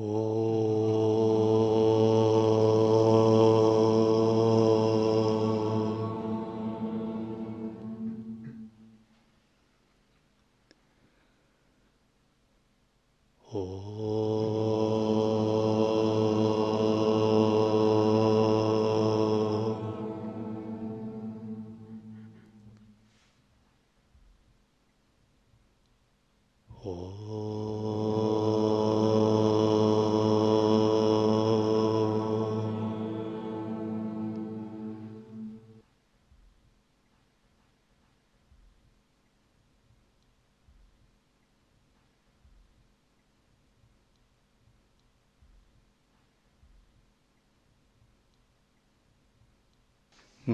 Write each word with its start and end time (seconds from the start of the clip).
Oh. 0.00 0.47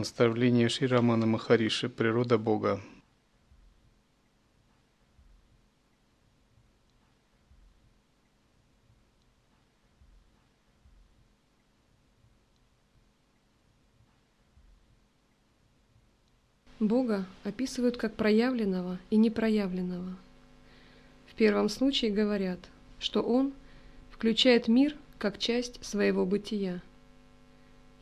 Наставление 0.04 0.68
Ширамана 0.68 1.24
Махариши 1.24 1.88
«Природа 1.88 2.36
Бога». 2.36 2.78
Бога 16.78 17.24
описывают 17.44 17.96
как 17.96 18.14
проявленного 18.14 18.98
и 19.08 19.16
непроявленного. 19.16 20.18
В 21.28 21.34
первом 21.34 21.70
случае 21.70 22.10
говорят, 22.10 22.60
что 22.98 23.22
Он 23.22 23.54
включает 24.10 24.68
мир 24.68 24.94
как 25.16 25.38
часть 25.38 25.82
своего 25.82 26.26
бытия. 26.26 26.82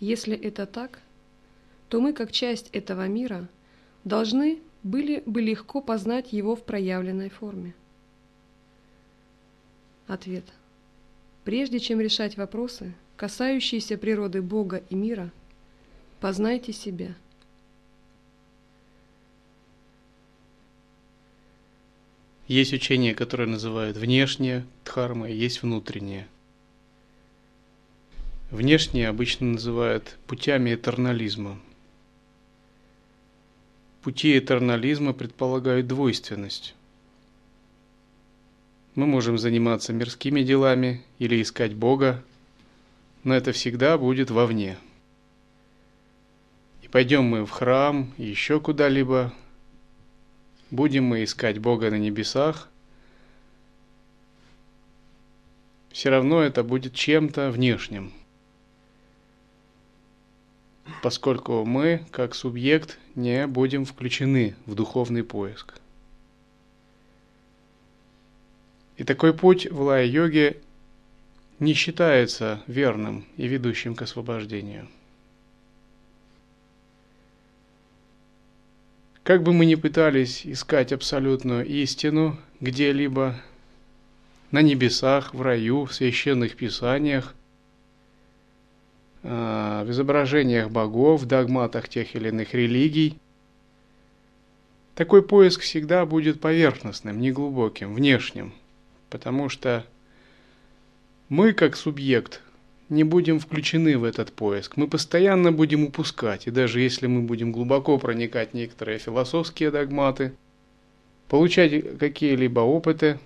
Если 0.00 0.36
это 0.36 0.66
так– 0.66 0.98
то 1.92 2.00
мы, 2.00 2.14
как 2.14 2.32
часть 2.32 2.70
этого 2.72 3.06
мира, 3.06 3.50
должны 4.04 4.60
были 4.82 5.22
бы 5.26 5.42
легко 5.42 5.82
познать 5.82 6.32
его 6.32 6.56
в 6.56 6.64
проявленной 6.64 7.28
форме. 7.28 7.74
Ответ. 10.06 10.44
Прежде 11.44 11.80
чем 11.80 12.00
решать 12.00 12.38
вопросы, 12.38 12.94
касающиеся 13.18 13.98
природы 13.98 14.40
Бога 14.40 14.82
и 14.88 14.94
мира, 14.94 15.30
познайте 16.18 16.72
себя. 16.72 17.14
Есть 22.48 22.72
учение, 22.72 23.14
которое 23.14 23.48
называют 23.48 23.98
внешнее 23.98 24.64
дхарма, 24.86 25.28
есть 25.28 25.60
внутреннее. 25.60 26.26
Внешнее 28.50 29.10
обычно 29.10 29.48
называют 29.48 30.16
путями 30.26 30.74
этернализма– 30.74 31.60
Пути 34.02 34.36
этернализма 34.36 35.12
предполагают 35.12 35.86
двойственность. 35.86 36.74
Мы 38.96 39.06
можем 39.06 39.38
заниматься 39.38 39.92
мирскими 39.92 40.42
делами 40.42 41.04
или 41.18 41.40
искать 41.40 41.74
Бога, 41.74 42.22
но 43.22 43.34
это 43.34 43.52
всегда 43.52 43.96
будет 43.96 44.30
вовне. 44.30 44.76
И 46.82 46.88
пойдем 46.88 47.24
мы 47.24 47.46
в 47.46 47.50
храм, 47.50 48.12
еще 48.18 48.60
куда-либо, 48.60 49.32
будем 50.72 51.04
мы 51.04 51.22
искать 51.22 51.58
Бога 51.58 51.90
на 51.90 51.98
небесах, 51.98 52.68
все 55.90 56.10
равно 56.10 56.42
это 56.42 56.64
будет 56.64 56.94
чем-то 56.94 57.50
внешним– 57.50 58.12
поскольку 61.02 61.64
мы, 61.64 62.04
как 62.10 62.34
субъект, 62.34 62.98
не 63.14 63.46
будем 63.46 63.84
включены 63.84 64.54
в 64.66 64.74
духовный 64.74 65.24
поиск. 65.24 65.74
И 68.96 69.04
такой 69.04 69.34
путь 69.34 69.70
в 69.70 69.80
лая-йоге 69.80 70.58
не 71.58 71.74
считается 71.74 72.62
верным 72.66 73.26
и 73.36 73.46
ведущим 73.46 73.94
к 73.94 74.02
освобождению. 74.02 74.88
Как 79.22 79.42
бы 79.42 79.52
мы 79.52 79.66
ни 79.66 79.76
пытались 79.76 80.44
искать 80.44 80.92
абсолютную 80.92 81.66
истину 81.66 82.38
где-либо, 82.60 83.40
на 84.50 84.62
небесах, 84.62 85.32
в 85.32 85.40
раю, 85.40 85.84
в 85.84 85.94
священных 85.94 86.56
писаниях– 86.56 87.34
в 89.84 89.90
изображениях 89.90 90.70
богов, 90.70 91.24
догматах 91.24 91.88
тех 91.88 92.14
или 92.14 92.28
иных 92.28 92.54
религий. 92.54 93.18
Такой 94.94 95.22
поиск 95.22 95.62
всегда 95.62 96.04
будет 96.04 96.40
поверхностным, 96.40 97.20
неглубоким, 97.20 97.94
внешним, 97.94 98.52
потому 99.10 99.48
что 99.48 99.84
мы, 101.28 101.52
как 101.52 101.76
субъект, 101.76 102.42
не 102.90 103.04
будем 103.04 103.40
включены 103.40 103.96
в 103.96 104.04
этот 104.04 104.32
поиск. 104.32 104.76
Мы 104.76 104.86
постоянно 104.86 105.50
будем 105.50 105.84
упускать, 105.84 106.46
и 106.46 106.50
даже 106.50 106.80
если 106.80 107.06
мы 107.06 107.22
будем 107.22 107.50
глубоко 107.50 107.96
проникать 107.98 108.50
в 108.50 108.54
некоторые 108.54 108.98
философские 108.98 109.70
догматы, 109.70 110.34
получать 111.28 111.98
какие-либо 111.98 112.60
опыты, 112.60 113.18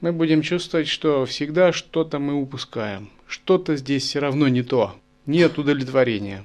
мы 0.00 0.12
будем 0.12 0.40
чувствовать, 0.40 0.88
что 0.88 1.26
всегда 1.26 1.72
что-то 1.72 2.18
мы 2.18 2.32
упускаем. 2.32 3.10
Что-то 3.26 3.76
здесь 3.76 4.04
все 4.04 4.18
равно 4.18 4.48
не 4.48 4.62
то. 4.62 4.96
Нет 5.30 5.58
удовлетворения. 5.58 6.44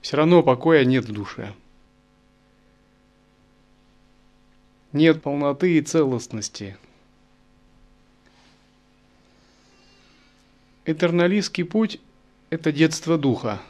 Все 0.00 0.16
равно 0.16 0.42
покоя 0.42 0.86
нет 0.86 1.04
в 1.04 1.12
душе. 1.12 1.52
Нет 4.94 5.20
полноты 5.20 5.76
и 5.76 5.82
целостности. 5.82 6.78
Этерналистский 10.86 11.66
путь– 11.66 12.00
это 12.48 12.72
детство 12.72 13.18
духа. 13.18 13.60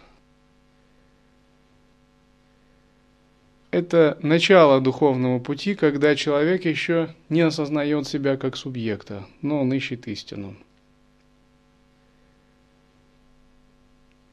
Это 3.73 4.17
начало 4.23 4.81
духовного 4.81 5.41
пути, 5.41 5.75
когда 5.75 6.15
человек 6.15 6.65
еще 6.65 7.13
не 7.29 7.41
осознает 7.41 8.07
себя 8.07 8.37
как 8.37 8.57
субъекта, 8.57 9.27
но 9.43 9.63
он 9.63 9.73
ищет 9.73 10.07
истину. 10.07 10.57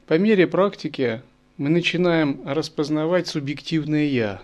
По 0.06 0.18
мере 0.18 0.48
практики 0.48 1.22
мы 1.58 1.68
начинаем 1.68 2.42
распознавать 2.44 3.28
субъективное 3.28 4.06
«я», 4.06 4.42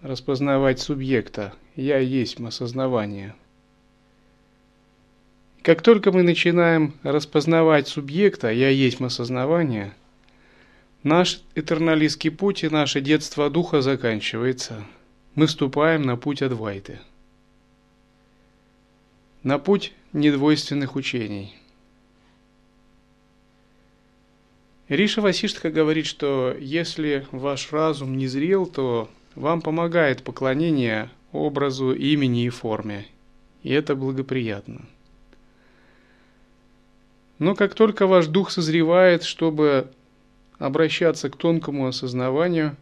распознавать 0.00 0.80
субъекта 0.80 1.52
«я 1.76 1.98
есть 1.98 2.40
осознавание». 2.40 3.34
Как 5.60 5.82
только 5.82 6.10
мы 6.10 6.22
начинаем 6.22 6.94
распознавать 7.02 7.86
субъекта 7.86 8.50
«я 8.50 8.70
есть 8.70 9.00
осознавание», 9.00 9.92
наш 11.02 11.42
этерналистский 11.54 12.30
путь 12.30 12.64
и 12.64 12.70
наше 12.70 13.02
детство 13.02 13.50
духа 13.50 13.82
заканчивается. 13.82 14.82
Мы 15.34 15.48
вступаем 15.48 16.02
на 16.02 16.16
путь 16.16 16.40
Адвайты, 16.40 16.98
на 19.42 19.58
путь 19.58 19.92
недвойственных 20.14 20.96
учений– 20.96 21.56
Риша 24.92 25.22
Васиштха 25.22 25.70
говорит, 25.70 26.04
что 26.04 26.54
если 26.60 27.26
ваш 27.32 27.72
разум 27.72 28.18
не 28.18 28.26
зрел, 28.26 28.66
то 28.66 29.08
вам 29.34 29.62
помогает 29.62 30.22
поклонение 30.22 31.08
образу, 31.32 31.94
имени 31.94 32.44
и 32.44 32.50
форме, 32.50 33.06
и 33.62 33.72
это 33.72 33.94
благоприятно. 33.94 34.82
Но 37.38 37.54
как 37.54 37.72
только 37.74 38.06
ваш 38.06 38.26
дух 38.26 38.50
созревает, 38.50 39.22
чтобы 39.22 39.90
обращаться 40.58 41.30
к 41.30 41.36
тонкому 41.36 41.86
осознаванию, 41.86 42.76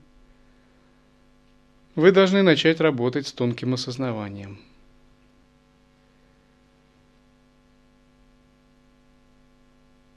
вы 1.95 2.11
должны 2.11 2.43
начать 2.43 2.81
работать 2.81 3.29
с 3.29 3.33
тонким 3.33 3.75
осознаванием– 3.75 4.59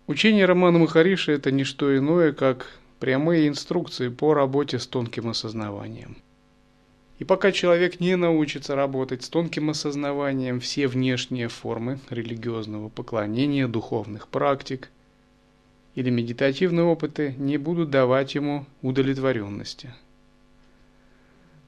Учение 0.05 0.45
Романа 0.45 0.79
Махариши– 0.79 1.31
это 1.33 1.50
не 1.50 1.63
что 1.63 1.97
иное, 1.97 2.33
как 2.33 2.67
прямые 3.00 3.47
инструкции 3.47 4.09
по 4.09 4.33
работе 4.33 4.77
с 4.77 4.85
тонким 4.85 5.29
осознаванием. 5.29 6.17
И 7.19 7.23
пока 7.23 7.53
человек 7.53 8.01
не 8.01 8.17
научится 8.17 8.75
работать 8.75 9.23
с 9.23 9.29
тонким 9.29 9.69
осознаванием, 9.69 10.59
все 10.59 10.88
внешние 10.88 11.47
формы 11.47 12.00
религиозного 12.09 12.89
поклонения, 12.89 13.65
духовных 13.69 14.27
практик 14.27 14.89
или 15.95 16.09
медитативные 16.09 16.83
опыты 16.83 17.33
не 17.38 17.57
будут 17.57 17.89
давать 17.89 18.35
ему 18.35 18.65
удовлетворенности. 18.81 19.94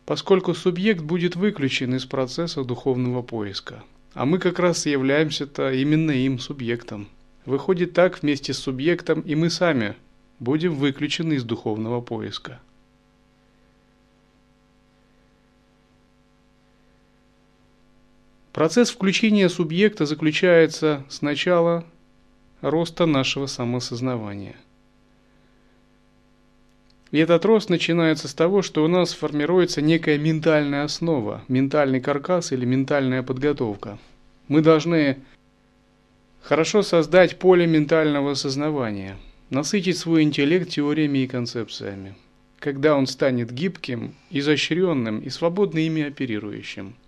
Поскольку 0.05 0.53
субъект 0.53 1.01
будет 1.01 1.37
выключен 1.37 1.95
из 1.95 2.05
процесса 2.05 2.65
духовного 2.65 3.21
поиска, 3.21 3.81
а 4.13 4.25
мы 4.25 4.39
как 4.39 4.59
раз 4.59 4.85
являемся-то 4.85 5.71
именно 5.71 6.11
им 6.11 6.37
субъектом. 6.37 7.07
Выходит 7.45 7.93
так, 7.93 8.21
вместе 8.21 8.53
с 8.53 8.57
субъектом 8.57 9.21
и 9.21 9.35
мы 9.35 9.49
сами 9.49 9.95
будем 10.39 10.73
выключены 10.73 11.33
из 11.33 11.43
духовного 11.43 12.01
поиска. 12.01 12.59
Процесс 18.51 18.89
включения 18.89 19.49
субъекта 19.49 20.05
заключается 20.05 21.03
сначала 21.09 21.85
роста 22.61 23.05
нашего 23.05 23.47
самосознавания. 23.47 24.55
И 27.11 27.17
этот 27.19 27.45
рост 27.45 27.69
начинается 27.69 28.27
с 28.27 28.33
того, 28.33 28.61
что 28.61 28.83
у 28.83 28.87
нас 28.87 29.13
формируется 29.13 29.81
некая 29.81 30.17
ментальная 30.17 30.83
основа, 30.83 31.43
ментальный 31.47 32.01
каркас 32.01 32.51
или 32.51 32.65
ментальная 32.65 33.23
подготовка. 33.23 33.99
Мы 34.47 34.61
должны 34.61 35.17
хорошо 36.45 36.83
создать 36.83 37.39
поле 37.39 37.67
ментального 37.67 38.31
осознавания, 38.31 39.17
насытить 39.49 39.97
свой 39.97 40.23
интеллект 40.23 40.69
теориями 40.69 41.19
и 41.19 41.27
концепциями, 41.27 42.15
когда 42.59 42.95
он 42.95 43.07
станет 43.07 43.51
гибким, 43.51 44.15
изощренным 44.29 45.19
и 45.19 45.29
свободно 45.29 45.79
ими 45.79 46.03
оперирующим– 46.03 46.95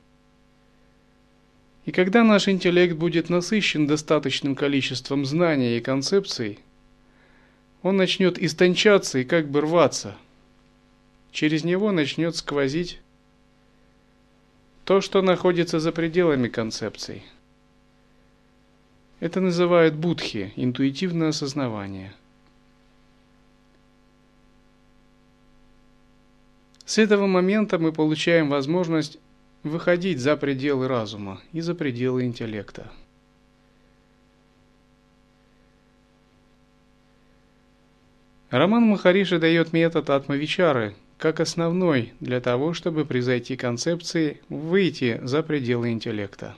и 1.88 1.92
когда 1.94 2.25
наш 2.25 2.50
интеллект 2.50 2.98
будет 2.98 3.30
насыщен 3.30 3.88
достаточным 3.88 4.56
количеством 4.56 5.25
знаний 5.25 5.78
и 5.78 5.80
концепций, 5.80 6.60
он 7.81 7.95
начнет 7.95 8.38
истончаться 8.38 9.19
и 9.19 9.24
как 9.24 9.48
бы 9.48 9.62
рваться. 9.62 10.18
Через 11.31 11.63
него 11.63 11.94
начнет 11.94 12.36
сквозить 12.36 13.00
то, 14.84 15.00
что 15.00 15.22
находится 15.22 15.80
за 15.80 15.94
пределами 15.94 16.50
концепций. 16.50 17.24
Это 19.19 19.42
называют 19.42 19.96
будхи, 19.96 20.54
интуитивное 20.56 21.30
осознавание. 21.30 22.14
С 26.86 27.00
этого 27.00 27.28
момента 27.28 27.80
мы 27.80 27.92
получаем 27.92 28.50
возможность 28.50 29.18
выходить 29.64 30.19
за 30.19 30.38
пределы 30.38 30.88
разума 30.88 31.42
и 31.52 31.62
за 31.62 31.75
пределы 31.75 32.25
интеллекта. 32.25 32.92
Роман 38.50 38.84
Махариши 38.84 39.40
дает 39.40 39.74
метод 39.74 40.10
атмавичары 40.10 40.96
как 41.18 41.40
основной 41.40 42.13
для 42.20 42.40
того, 42.40 42.74
чтобы 42.74 43.04
превзойти 43.04 43.58
концепции, 43.58 44.40
выйти 44.48 45.20
за 45.24 45.44
пределы 45.44 45.92
интеллекта. 45.92 46.56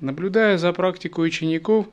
Наблюдая 0.00 0.58
за 0.58 0.72
практикой 0.72 1.26
учеников, 1.26 1.86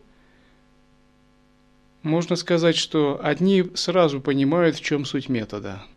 можно 2.02 2.36
сказать, 2.36 2.76
что 2.76 3.20
одни 3.24 3.64
сразу 3.76 4.20
понимают, 4.20 4.76
в 4.76 4.82
чем 4.82 5.06
суть 5.06 5.30
метода– 5.30 5.84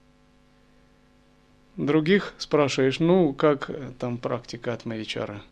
Других 1.76 2.32
спрашиваешь, 2.38 3.00
ну, 3.00 3.34
как 3.34 3.70
там 3.98 4.16
практика 4.16 4.72
от 4.72 4.86
Мавичара? 4.86 5.42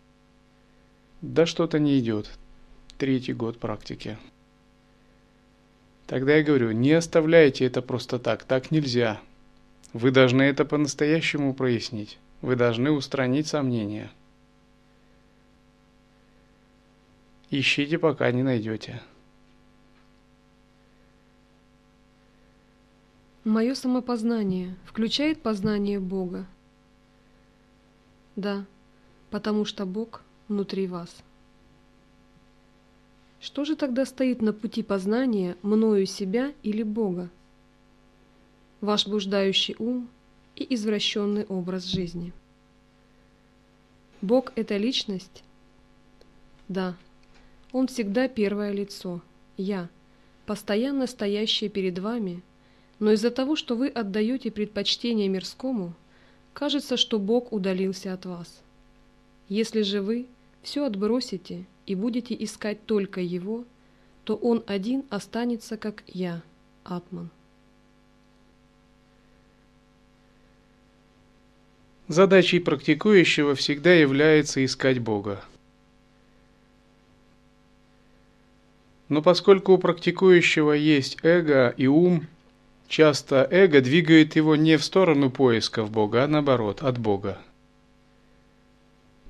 Да 1.21 1.45
что-то 1.45 1.79
не 1.79 1.99
идет. 1.99 2.31
Третий 2.97 3.35
год 3.35 3.59
практики. 3.59 4.17
Тогда 6.07 6.37
я 6.37 6.43
говорю, 6.43 6.71
не 6.73 6.93
оставляйте 6.93 7.67
это 7.67 7.83
просто 7.83 8.19
так, 8.19 8.45
так 8.45 8.71
нельзя. 8.71 9.21
Вы 9.93 10.11
должны 10.11 10.43
это 10.43 10.65
по-настоящему 10.65 11.53
прояснить. 11.53 12.19
Вы 12.41 12.57
должны 12.57 12.91
устранить 12.91 13.47
сомнения. 13.47 14.11
Ищите, 17.57 18.01
пока 18.01 18.33
не 18.33 18.43
найдете. 18.43 19.01
Мое 23.45 23.77
самопознание 23.77 24.75
включает 24.85 25.41
познание 25.41 26.01
Бога? 26.01 26.49
Да, 28.35 28.65
потому 29.31 29.65
что 29.67 29.87
Бог 29.87 30.25
внутри 30.49 30.89
вас. 30.89 31.23
Что 33.39 33.65
же 33.65 33.77
тогда 33.77 34.05
стоит 34.05 34.43
на 34.43 34.53
пути 34.53 34.83
познания 34.83 35.57
мною 35.63 36.07
себя 36.07 36.53
или 36.65 36.83
Бога? 36.83 37.31
Ваш 38.81 39.07
блуждающий 39.07 39.77
ум 39.79 40.09
и 40.57 40.75
извращенный 40.75 41.45
образ 41.45 41.85
жизни. 41.85 42.33
Бог– 44.23 44.53
это 44.57 44.77
личность? 44.77 45.45
Да, 46.67 46.97
Он 47.75 47.89
всегда 47.89 48.27
первое 48.27 48.73
лицо, 48.73 49.21
я, 49.59 49.91
постоянно 50.47 51.07
стоящее 51.07 51.69
перед 51.69 51.99
вами– 51.99 52.43
но 52.99 53.13
из-за 53.13 53.31
того, 53.31 53.57
что 53.57 53.77
вы 53.77 53.89
отдаете 53.89 54.51
предпочтение 54.51 55.29
мирскому, 55.29 55.95
кажется, 56.53 56.97
что 56.97 57.19
Бог 57.19 57.53
удалился 57.53 58.13
от 58.13 58.25
вас. 58.25 58.63
Если 59.49 59.83
же 59.83 60.01
вы 60.01 60.27
все 60.63 60.85
отбросите 60.85 61.67
и 61.87 61.95
будете 61.95 62.35
искать 62.39 62.85
только 62.87 63.21
Его, 63.21 63.65
то 64.25 64.37
Он 64.37 64.63
один 64.67 65.05
останется, 65.11 65.77
как 65.77 66.03
Я, 66.07 66.43
Атман. 66.85 67.31
Задачей 72.07 72.59
практикующего 72.59 73.55
всегда 73.55 73.93
является 73.93 74.65
искать 74.65 74.99
Бога. 74.99 75.45
Но 79.09 79.23
поскольку 79.23 79.73
у 79.73 79.79
практикующего 79.79 80.73
есть 80.73 81.19
эго 81.23 81.75
и 81.77 81.87
ум, 81.87 82.27
Часто 82.89 83.49
эго 83.51 83.81
двигает 83.81 84.37
его 84.37 84.57
не 84.57 84.77
в 84.77 84.85
сторону 84.85 85.31
поисков 85.31 85.91
Бога, 85.91 86.25
а 86.25 86.29
наоборот, 86.29 86.83
от 86.83 86.99
Бога. 86.99 87.39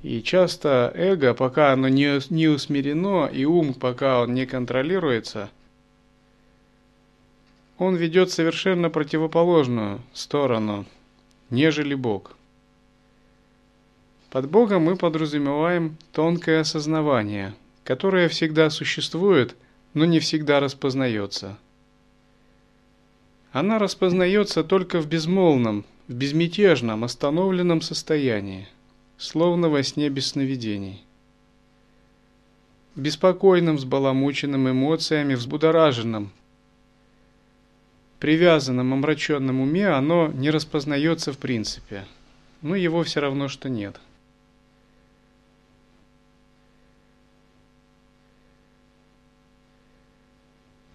И 0.03 0.23
часто 0.23 0.93
эго, 0.95 1.33
пока 1.33 1.73
оно 1.73 1.89
не, 1.89 2.21
не 2.31 2.49
усмирено, 2.49 3.27
и 3.27 3.45
ум, 3.45 3.73
пока 3.73 4.21
он 4.21 4.35
не 4.35 4.45
контролируется, 4.45 5.51
он 7.79 7.97
ведет 7.97 8.31
совершенно 8.31 8.91
противоположную 8.91 10.03
сторону, 10.13 10.85
нежели 11.49 11.95
Бог. 11.95 12.37
Под 14.31 14.51
Богом 14.51 14.83
мы 14.83 14.97
подразумеваем 14.97 15.97
тонкое 16.13 16.61
осознавание, 16.61 17.55
которое 17.85 18.29
всегда 18.29 18.71
существует, 18.71 19.55
но 19.93 20.05
не 20.05 20.19
всегда 20.19 20.61
распознается– 20.61 21.57
она 23.55 23.79
распознается 23.79 24.65
только 24.65 25.01
в 25.01 25.07
безмолвном, 25.07 25.85
в 26.09 26.13
безмятежном, 26.13 27.05
остановленном 27.05 27.83
состоянии, 27.83 28.67
словно 29.17 29.69
во 29.69 29.85
сне 29.85 30.09
без 30.09 30.27
сновидений. 30.27 31.05
В 32.97 33.01
беспокойном, 33.01 33.77
взбаламученном 33.77 34.71
эмоциями, 34.71 35.37
взбудораженном, 35.37 36.33
привязанном, 38.19 38.93
омраченном 38.93 39.61
уме 39.61 39.87
оно 39.87 40.33
не 40.35 40.51
распознается 40.51 41.33
в 41.33 41.39
принципе, 41.39 42.07
но 42.61 42.75
его 42.75 43.05
все 43.05 43.21
равно, 43.21 43.47
что 43.47 43.69
нет. 43.69 44.01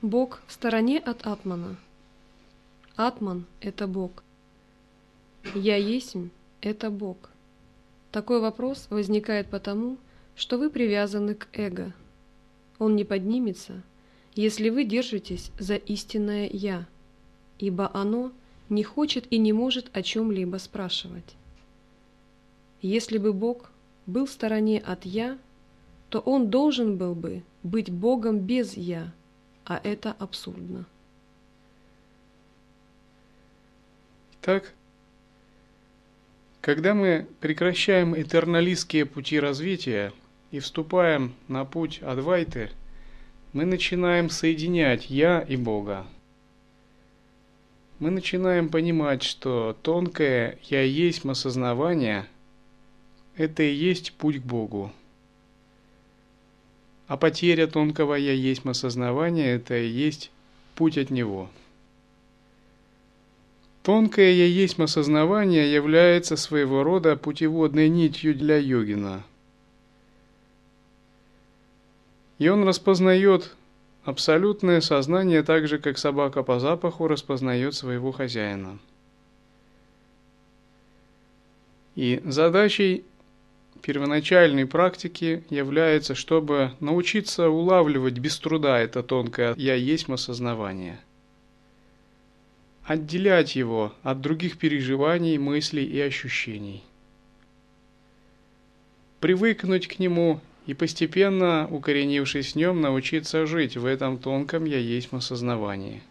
Бог 0.01 0.41
в 0.47 0.51
стороне 0.51 0.99
от 0.99 1.27
Атмана– 1.27 1.75
Атман– 3.01 3.45
это 3.61 3.87
Бог. 3.87 4.23
Я 5.55 5.77
есмь– 5.77 6.31
это 6.61 6.89
Бог. 6.89 7.29
Такой 8.11 8.41
вопрос 8.41 8.87
возникает 8.89 9.47
потому, 9.47 9.97
что 10.35 10.57
вы 10.57 10.69
привязаны 10.69 11.35
к 11.35 11.47
эго. 11.53 11.93
Он 12.77 12.97
не 12.97 13.05
поднимется, 13.05 13.83
если 14.35 14.69
вы 14.69 14.83
держитесь 14.83 15.51
за 15.59 15.75
истинное 15.75 16.49
«я», 16.51 16.87
ибо 17.57 17.89
оно 17.93 18.33
не 18.67 18.83
хочет 18.83 19.25
и 19.29 19.37
не 19.37 19.53
может 19.53 19.89
о 19.95 20.03
чем-либо 20.03 20.57
спрашивать. 20.57 21.37
Если 22.81 23.17
бы 23.17 23.31
Бог 23.31 23.71
был 24.07 24.25
в 24.25 24.31
стороне 24.31 24.79
от 24.79 25.05
«я», 25.05 25.37
то 26.09 26.19
Он 26.19 26.49
должен 26.49 26.97
был 26.97 27.15
бы 27.15 27.43
быть 27.63 27.89
Богом 27.89 28.39
без 28.39 28.75
«я», 28.75 29.13
а 29.69 29.79
это 29.83 30.15
абсурдно. 30.17 30.85
Так, 34.41 34.73
когда 36.59 36.95
мы 36.95 37.27
прекращаем 37.39 38.19
этерналистские 38.19 39.05
пути 39.05 39.39
развития 39.39 40.11
и 40.49 40.59
вступаем 40.59 41.35
на 41.47 41.65
путь 41.65 42.01
Адвайты, 42.01 42.71
мы 43.53 43.65
начинаем 43.65 44.29
соединять 44.29 45.09
Я 45.09 45.41
и 45.41 45.55
Бога. 45.55 46.07
Мы 47.99 48.09
начинаем 48.09 48.69
понимать, 48.69 49.21
что 49.21 49.77
тонкое 49.83 50.57
«я 50.63 50.81
есть» 50.81 51.25
осознавание– 51.25 52.25
это 53.35 53.61
и 53.61 53.73
есть 53.73 54.13
путь 54.13 54.41
к 54.41 54.45
Богу. 54.45 54.91
А 57.09 57.17
потеря 57.17 57.65
тонкого 57.65 58.13
«я 58.13 58.33
есть» 58.33 58.63
осознавания– 58.67 59.55
это 59.55 59.75
и 59.75 59.87
есть 59.87 60.29
путь 60.75 60.95
от 60.95 61.09
Него. 61.09 61.49
Тонкое 63.81 64.31
«я 64.31 64.45
есть» 64.45 64.79
осознавание 64.79 65.73
является 65.73 66.37
своего 66.37 66.83
рода 66.83 67.15
путеводной 67.15 67.89
нитью 67.89 68.35
для 68.35 68.57
йогина. 68.57 69.23
И 72.37 72.47
он 72.47 72.63
распознает 72.63 73.55
абсолютное 74.03 74.79
сознание 74.79 75.41
так 75.41 75.67
же, 75.67 75.79
как 75.79 75.97
собака 75.97 76.43
по 76.43 76.59
запаху 76.59 77.07
распознает 77.07 77.73
своего 77.73 78.11
хозяина. 78.11 78.77
И 81.95 82.21
задачей 82.23 83.03
первоначальной 83.81 84.65
практики 84.65 85.43
является, 85.49 86.15
чтобы 86.15 86.73
научиться 86.79 87.49
улавливать 87.49 88.19
без 88.19 88.37
труда 88.37 88.79
это 88.79 89.03
тонкое 89.03 89.55
«я 89.57 89.75
есть 89.75 90.09
осознавание», 90.09 90.99
отделять 92.83 93.55
его 93.55 93.93
от 94.03 94.21
других 94.21 94.57
переживаний, 94.57 95.37
мыслей 95.37 95.85
и 95.85 95.99
ощущений, 95.99 96.83
привыкнуть 99.19 99.87
к 99.87 99.99
нему 99.99 100.39
и 100.65 100.73
постепенно, 100.73 101.67
укоренившись 101.71 102.53
в 102.53 102.55
нем, 102.55 102.81
научиться 102.81 103.45
жить 103.45 103.77
в 103.77 103.85
этом 103.85 104.17
тонком 104.17 104.65
«я 104.65 104.77
есть 104.77 105.11
осознавании». 105.11 106.03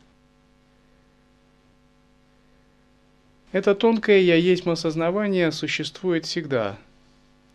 Это 3.53 3.75
тонкое 3.75 4.21
«я 4.21 4.35
есть 4.35 4.67
осознавание» 4.67 5.53
существует 5.53 6.27
всегда– 6.27 6.79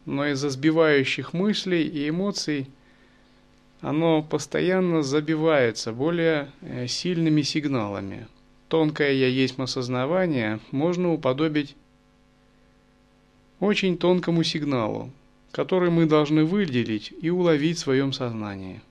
но 0.05 0.27
из-за 0.27 0.50
сбивающих 0.50 1.33
мыслей 1.33 1.88
и 1.88 2.10
эмоций 2.10 2.67
оно 3.81 4.24
постоянно 4.24 5.03
забивается 5.03 5.91
более 5.91 6.50
э, 6.62 6.88
сильными 6.88 7.41
сигналами. 7.41 8.27
Тонкое 8.69 9.12
«я 9.12 9.27
есть 9.27 9.60
осознавание» 9.60 10.60
можно 10.72 11.12
уподобить 11.12 11.75
очень 13.60 13.98
тонкому 13.98 14.43
сигналу, 14.43 15.12
который 15.51 15.89
мы 15.89 16.05
должны 16.05 16.43
выделить 16.43 17.13
и 17.22 17.29
уловить 17.29 17.77
в 17.77 17.81
своем 17.81 18.13
сознании. 18.13 18.81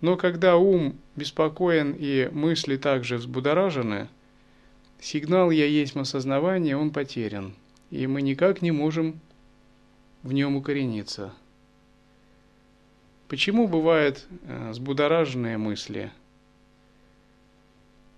Но 0.00 0.16
когда 0.16 0.56
ум 0.56 0.94
беспокоен 1.16 1.94
и 1.98 2.28
мысли 2.32 2.76
также 2.76 3.16
взбудоражены– 3.16 4.08
Сигнал 5.00 5.50
«я 5.50 5.66
есть 5.66 5.96
осознавание» 5.96 6.76
он 6.76 6.90
потерян, 6.90 7.54
и 7.90 8.06
мы 8.06 8.22
никак 8.22 8.62
не 8.62 8.70
можем 8.70 9.20
в 10.22 10.32
нем 10.32 10.56
укорениться. 10.56 11.32
Почему 13.28 13.68
бывают 13.68 14.24
э, 14.42 14.70
взбудораженные 14.70 15.58
мысли? 15.58 16.12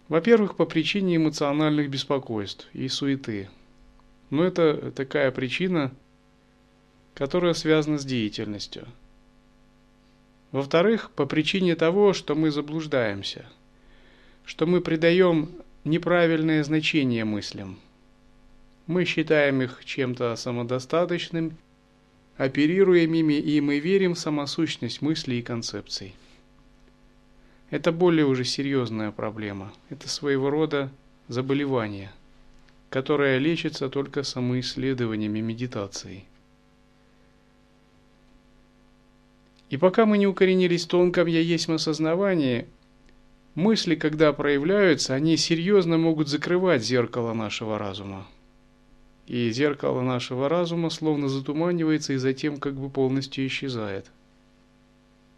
Во-первых, 0.08 0.56
по 0.56 0.64
причине 0.64 1.16
эмоциональных 1.16 1.90
беспокойств 1.90 2.68
и 2.72 2.88
суеты. 2.88 3.50
Но 4.30 4.44
это 4.44 4.90
такая 4.92 5.30
причина, 5.30 5.92
которая 7.14 7.54
связана 7.54 7.98
с 7.98 8.04
деятельностью. 8.04 8.86
Во-вторых, 10.52 11.10
по 11.10 11.26
причине 11.26 11.74
того, 11.74 12.14
что 12.14 12.34
мы 12.34 12.50
заблуждаемся, 12.50 13.46
что 14.44 14.66
мы 14.66 14.80
придаем 14.80 15.50
неправильное 15.88 16.62
значение 16.62 17.24
мыслям. 17.24 17.78
Мы 18.86 19.04
считаем 19.04 19.62
их 19.62 19.84
чем-то 19.84 20.36
самодостаточным, 20.36 21.56
оперируем 22.36 23.12
ими, 23.14 23.34
и 23.34 23.60
мы 23.60 23.80
верим 23.80 24.14
в 24.14 24.18
самосущность 24.18 25.02
мыслей 25.02 25.40
и 25.40 25.42
концепций. 25.42 26.14
Это 27.70 27.92
более 27.92 28.24
уже 28.24 28.44
серьезная 28.44 29.10
проблема. 29.10 29.72
Это 29.90 30.08
своего 30.08 30.48
рода 30.48 30.90
заболевание, 31.28 32.10
которое 32.88 33.38
лечится 33.38 33.90
только 33.90 34.22
самоисследованиями 34.22 35.40
медитацией. 35.40 36.24
И 39.68 39.76
пока 39.76 40.06
мы 40.06 40.16
не 40.16 40.26
укоренились 40.26 40.86
в 40.86 40.88
тонком 40.88 41.26
«я 41.26 41.40
есть 41.40 41.68
осознавании», 41.68 42.66
Мысли, 43.58 43.96
когда 43.96 44.32
проявляются, 44.32 45.14
они 45.14 45.36
серьезно 45.36 45.98
могут 45.98 46.28
закрывать 46.28 46.84
зеркало 46.84 47.32
нашего 47.32 47.76
разума. 47.76 48.24
И 49.26 49.50
зеркало 49.50 50.00
нашего 50.00 50.48
разума 50.48 50.90
словно 50.90 51.28
затуманивается 51.28 52.12
и 52.12 52.18
затем 52.18 52.58
как 52.58 52.74
бы 52.74 52.88
полностью 52.88 53.44
исчезает. 53.48 54.12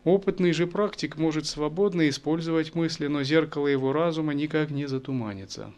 Опытный 0.05 0.53
же 0.53 0.67
практик 0.67 1.17
может 1.17 1.47
свободно 1.47 2.11
использовать 2.11 2.75
мысли, 2.75 3.07
но 3.07 3.23
зеркало 3.23 3.69
его 3.69 3.91
разума 3.95 4.35
никак 4.35 4.69
не 4.69 4.85
затуманится. 4.85 5.73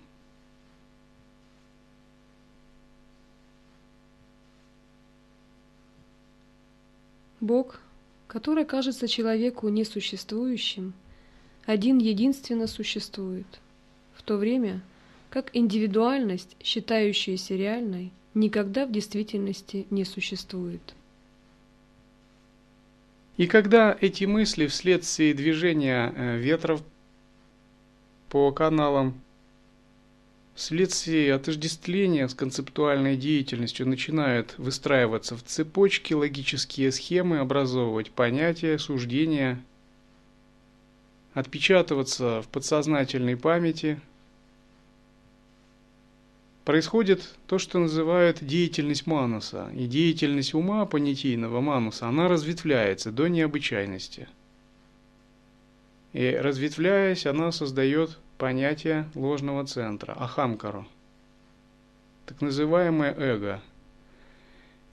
Бог, 7.39 7.81
который 8.27 8.65
кажется 8.65 9.07
человеку 9.07 9.69
несуществующим, 9.69 10.95
один 11.65 11.99
единственно 11.99 12.67
существует, 12.67 13.47
в 14.15 14.23
то 14.23 14.37
время 14.37 14.83
как 15.31 15.51
индивидуальность, 15.55 16.57
считающаяся 16.63 17.55
реальной, 17.55 18.13
никогда 18.35 18.85
в 18.85 18.93
действительности 18.93 19.87
не 19.91 20.05
существует. 20.05 20.95
И 23.39 23.47
когда 23.47 23.97
эти 23.99 24.25
мысли 24.25 24.67
вследствие 24.67 25.33
движения 25.33 26.13
э, 26.15 26.37
ветров 26.37 26.83
по 28.29 28.53
каналам, 28.53 29.19
вследствие 30.55 31.33
отождествления 31.33 32.29
с 32.29 32.35
концептуальной 32.35 33.17
деятельностью 33.17 33.89
начинают 33.89 34.59
выстраиваться 34.59 35.35
в 35.35 35.43
цепочки 35.43 36.13
логические 36.13 36.93
схемы, 36.93 37.39
образовывать 37.39 38.11
понятия, 38.11 38.79
суждения– 38.79 39.63
отпечатываться 41.35 42.43
в 42.43 42.49
подсознательной 42.49 43.37
памяти, 43.37 44.01
происходит 46.65 47.37
то, 47.47 47.59
что 47.59 47.79
называют 47.79 48.45
деятельность 48.45 49.07
мануса. 49.07 49.71
И 49.75 49.87
деятельность 49.87 50.55
ума 50.55 50.87
понятийного 50.87 51.61
мануса, 51.61 52.09
она 52.09 52.29
разветвляется 52.29 53.11
до 53.11 53.29
необычайности. 53.29 54.29
И 56.13 56.31
разветвляясь, 56.31 57.27
она 57.27 57.53
создает 57.53 58.19
понятие 58.37 59.09
ложного 59.15 59.67
центра, 59.67 60.13
ахамкару, 60.13 60.87
так 62.27 62.41
называемое 62.41 63.15
эго. 63.15 63.63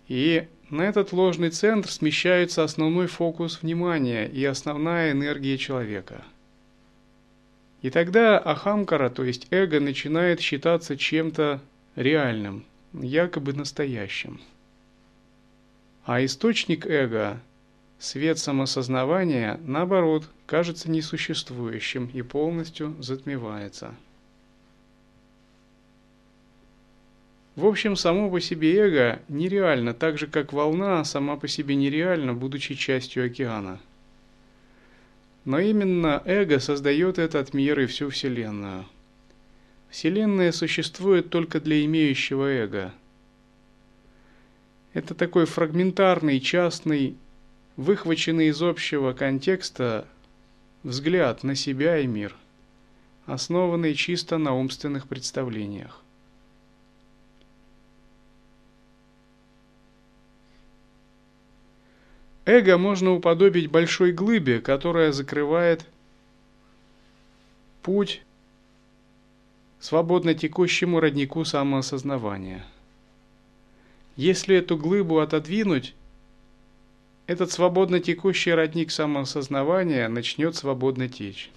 И 0.08 0.48
на 0.69 0.83
этот 0.83 1.11
ложный 1.13 1.49
центр 1.49 1.89
смещается 1.89 2.63
основной 2.63 3.07
фокус 3.07 3.61
внимания 3.61 4.27
и 4.27 4.43
основная 4.45 5.11
энергия 5.11 5.57
человека. 5.57 6.23
И 7.81 7.89
тогда 7.89 8.38
Ахамкара, 8.38 9.09
то 9.09 9.23
есть 9.23 9.47
эго, 9.51 9.79
начинает 9.79 10.41
считаться 10.41 10.97
чем-то 10.97 11.61
реальным, 11.95 12.65
якобы 12.93 13.53
настоящим. 13.53 14.41
А 16.05 16.23
источник 16.23 16.85
эго, 16.85 17.39
свет 17.97 18.38
самосознавания, 18.38 19.59
наоборот, 19.63 20.29
кажется 20.45 20.91
несуществующим 20.91 22.09
и 22.13 22.21
полностью 22.21 22.95
затмевается. 22.99 23.95
В 27.60 27.66
общем, 27.66 27.98
само 27.98 28.32
по 28.32 28.39
себе 28.39 28.74
эго 28.74 29.20
нереально, 29.28 29.94
так 29.94 30.18
же 30.18 30.28
как 30.28 30.54
волна 30.54 31.04
сама 31.04 31.36
по 31.36 31.50
себе 31.50 31.75
нереальна, 31.75 32.34
будучи 32.34 32.74
частью 32.74 33.25
океана. 33.25 33.82
Но 35.44 35.60
именно 35.60 36.24
эго 36.24 36.60
создает 36.60 37.20
этот 37.20 37.54
мир 37.54 37.78
и 37.82 37.86
всю 37.86 38.12
Вселенную. 38.12 38.86
Вселенная 39.89 40.54
существует 40.54 41.32
только 41.32 41.60
для 41.60 41.84
имеющего 41.84 42.46
эго. 42.46 42.94
Это 44.94 45.13
такой 45.13 45.44
фрагментарный, 45.44 46.39
частный, 46.39 47.18
выхваченный 47.75 48.48
из 48.48 48.62
общего 48.62 49.12
контекста 49.12 50.08
взгляд 50.84 51.44
на 51.44 51.56
себя 51.56 51.98
и 52.00 52.08
мир. 52.08 52.38
основанный 53.25 53.96
чисто 53.96 54.38
на 54.38 54.56
умственных 54.56 55.10
представлениях. 55.10 56.01
Эго 62.50 62.79
можно 62.79 63.13
уподобить 63.13 63.70
большой 63.70 64.12
глыбе, 64.12 64.60
которая 64.60 65.12
закрывает 65.12 65.86
путь 67.84 68.24
свободно 69.79 70.34
текущему 70.34 71.00
роднику 71.00 71.46
самоосознавания. 71.46 72.65
Если 74.15 74.56
эту 74.56 74.77
глыбу 74.77 75.20
отодвинуть, 75.20 75.94
этот 77.27 77.51
свободно 77.51 78.00
текущий 78.00 78.51
родник 78.51 78.89
самоосознавания 78.89 80.08
начнет 80.10 80.56
свободно 80.56 81.08
течь. 81.08 81.51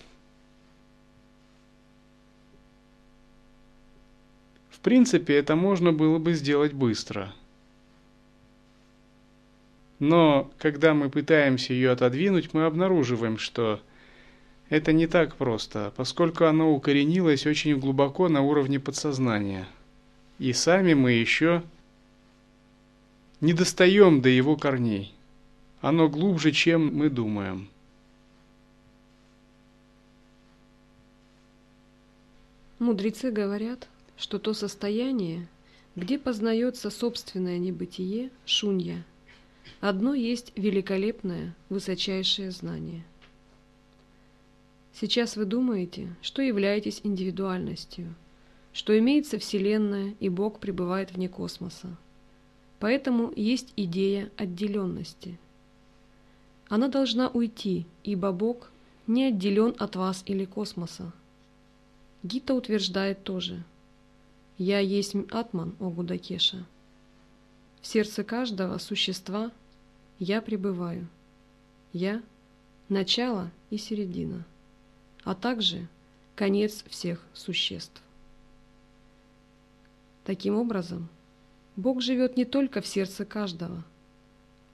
В 4.69 4.79
принципе, 4.81 5.37
это 5.39 5.57
можно 5.57 5.91
было 5.91 6.19
бы 6.19 6.35
сделать 6.35 6.75
быстро. 6.75 7.33
Но 10.03 10.51
когда 10.59 10.95
мы 10.95 11.11
пытаемся 11.11 11.73
ее 11.75 11.93
отодвинуть, 11.93 12.55
мы 12.55 12.65
обнаруживаем, 12.65 13.39
что 13.39 13.81
это 14.69 14.93
не 14.93 15.07
так 15.07 15.37
просто, 15.37 15.93
поскольку 15.97 16.47
оно 16.47 16.75
укоренилось 16.75 17.47
очень 17.47 17.79
глубоко 17.79 18.29
на 18.29 18.43
уровне 18.43 18.81
подсознания. 18.81 19.69
И 20.41 20.53
сами 20.55 20.95
мы 20.95 21.13
еще 21.13 21.63
не 23.41 23.53
достаем 23.53 24.21
до 24.21 24.29
его 24.29 24.57
корней. 24.57 25.15
Оно 25.81 26.09
глубже, 26.09 26.51
чем 26.51 26.93
мы 26.93 27.09
думаем. 27.09 27.69
Мудрецы 32.81 33.31
говорят, 33.31 33.87
что 34.17 34.41
то 34.41 34.53
состояние, 34.53 35.47
где 35.95 36.19
познается 36.19 36.91
собственное 36.91 37.59
небытие, 37.59 38.31
шунья, 38.45 39.05
одно 39.81 40.15
есть 40.15 40.53
великолепное, 40.57 41.55
высочайшее 41.69 42.51
знание– 42.51 43.05
Сейчас 44.95 45.37
вы 45.37 45.47
думаете, 45.47 46.15
что 46.21 46.43
являетесь 46.43 47.01
индивидуальностью, 47.03 48.15
что 48.73 48.97
имеется 48.99 49.39
Вселенная 49.39 50.15
и 50.21 50.29
Бог 50.29 50.61
пребывает 50.61 51.13
вне 51.13 51.29
космоса. 51.29 51.97
Поэтому 52.79 53.33
есть 53.35 53.73
идея 53.77 54.31
отделенности. 54.37 55.39
Она 56.69 56.89
должна 56.89 57.29
уйти, 57.29 57.87
ибо 58.05 58.33
Бог 58.33 58.71
не 59.07 59.25
отделен 59.25 59.75
от 59.79 59.97
вас 59.97 60.23
или 60.27 60.45
космоса. 60.45 61.13
Гита 62.23 62.55
утверждает 62.55 63.25
тоже 63.25 63.63
«Я 64.59 64.79
есть 64.79 65.15
Атман, 65.31 65.75
о 65.81 65.91
Гудакеша». 65.91 66.65
В 67.81 67.87
сердце 67.87 68.25
каждого 68.25 68.79
существа 68.79 69.51
я 70.19 70.41
пребываю. 70.43 71.07
Я– 71.93 72.23
начало 72.89 73.51
и 73.71 73.79
середина 73.79 74.45
а 75.25 75.35
также 75.35 75.87
конец 76.35 76.85
всех 76.89 77.25
существ. 77.33 78.03
Таким 80.25 80.57
образом, 80.57 81.09
Бог 81.77 82.01
живет 82.01 82.37
не 82.37 82.45
только 82.45 82.81
в 82.81 82.87
сердце 82.87 83.25
каждого. 83.25 83.85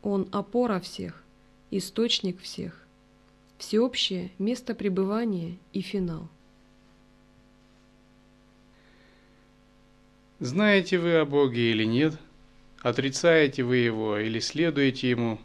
Он 0.02 0.28
опора 0.32 0.80
всех, 0.80 1.22
источник 1.70 2.40
всех, 2.40 2.86
всеобщее 3.56 4.30
место 4.38 4.74
пребывания 4.74 5.58
и 5.72 5.80
финал. 5.80 6.28
Знаете 10.38 10.98
вы 10.98 11.16
о 11.16 11.24
Боге 11.24 11.72
или 11.72 11.84
нет? 11.84 12.16
Отрицаете 12.80 13.62
вы 13.62 13.76
Его 13.76 14.18
или 14.18 14.40
следуете 14.40 15.10
Ему? 15.10 15.38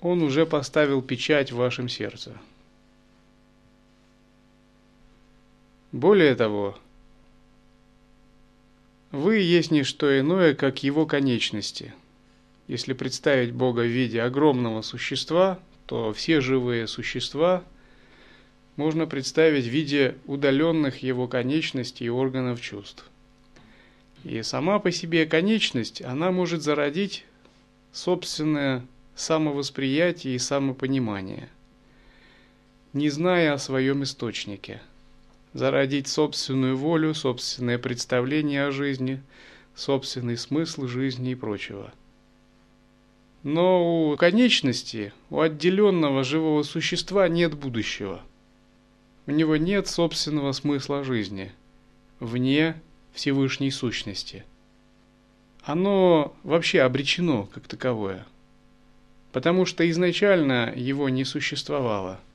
Он 0.00 0.22
уже 0.22 0.46
поставил 0.46 1.02
печать 1.02 1.52
в 1.52 1.56
вашем 1.56 1.88
сердце– 1.88 2.36
Более 5.92 6.34
того, 6.34 6.78
вы 9.10 9.40
есть 9.40 9.70
не 9.70 9.82
что 9.82 10.18
иное, 10.18 10.54
как 10.54 10.82
его 10.82 11.04
конечности. 11.04 11.92
Если 12.66 12.94
представить 12.94 13.52
Бога 13.52 13.80
в 13.80 13.88
виде 13.88 14.22
огромного 14.22 14.80
существа, 14.80 15.58
то 15.84 16.14
все 16.14 16.40
живые 16.40 16.86
существа 16.86 17.62
можно 18.76 19.06
представить 19.06 19.66
в 19.66 19.68
виде 19.68 20.16
удаленных 20.24 21.02
его 21.02 21.28
конечностей 21.28 22.06
и 22.06 22.08
органов 22.08 22.62
чувств. 22.62 23.04
И 24.24 24.42
сама 24.42 24.78
по 24.78 24.90
себе 24.90 25.26
конечность, 25.26 26.02
она 26.02 26.30
может 26.30 26.62
зародить 26.62 27.24
собственное 27.92 28.86
самовосприятие 29.14 30.36
и 30.36 30.38
самопонимание, 30.38 31.48
не 32.92 33.10
зная 33.10 33.52
о 33.54 33.58
своем 33.58 34.02
источнике– 34.02 34.80
зародить 35.52 36.08
собственную 36.08 36.76
волю, 36.76 37.14
собственное 37.14 37.78
представление 37.78 38.66
о 38.66 38.70
жизни, 38.70 39.22
собственный 39.74 40.36
смысл 40.36 40.86
жизни 40.86 41.32
и 41.32 41.34
прочего. 41.34 41.92
Но 43.42 44.10
у 44.12 44.16
конечности, 44.16 45.12
у 45.30 45.40
отделенного 45.40 46.22
живого 46.24 46.62
существа 46.62 47.28
нет 47.28 47.54
будущего. 47.54 48.22
У 49.26 49.32
него 49.32 49.56
нет 49.56 49.88
собственного 49.88 50.52
смысла 50.52 51.04
жизни, 51.04 51.52
вне 52.20 52.80
Всевышней 53.12 53.70
сущности. 53.70 54.44
Оно 55.62 56.34
вообще 56.42 56.82
обречено 56.82 57.44
как 57.46 57.68
таковое, 57.68 58.26
потому 59.32 59.66
что 59.66 59.88
изначально 59.90 60.72
его 60.74 61.08
не 61.08 61.24
существовало– 61.24 62.20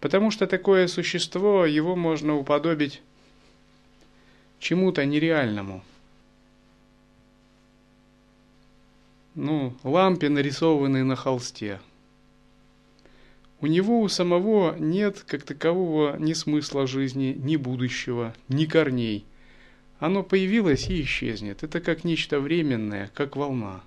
Потому 0.00 0.30
что 0.30 0.46
такое 0.46 0.86
существо, 0.86 1.66
его 1.66 1.96
можно 1.96 2.36
уподобить 2.36 3.02
чему-то 4.60 5.04
нереальному. 5.04 5.82
Ну, 9.34 9.74
лампе, 9.82 10.28
нарисованной 10.28 11.02
на 11.02 11.16
холсте. 11.16 11.80
У 13.60 13.66
него 13.66 14.00
у 14.00 14.08
самого 14.08 14.76
нет 14.78 15.24
как 15.26 15.42
такового 15.42 16.16
ни 16.18 16.32
смысла 16.32 16.86
жизни, 16.86 17.34
ни 17.36 17.56
будущего, 17.56 18.34
ни 18.48 18.66
корней. 18.66 19.24
Оно 19.98 20.22
появилось 20.22 20.88
и 20.88 21.02
исчезнет. 21.02 21.64
Это 21.64 21.80
как 21.80 22.04
нечто 22.04 22.38
временное, 22.38 23.10
как 23.14 23.34
волна. 23.34 23.82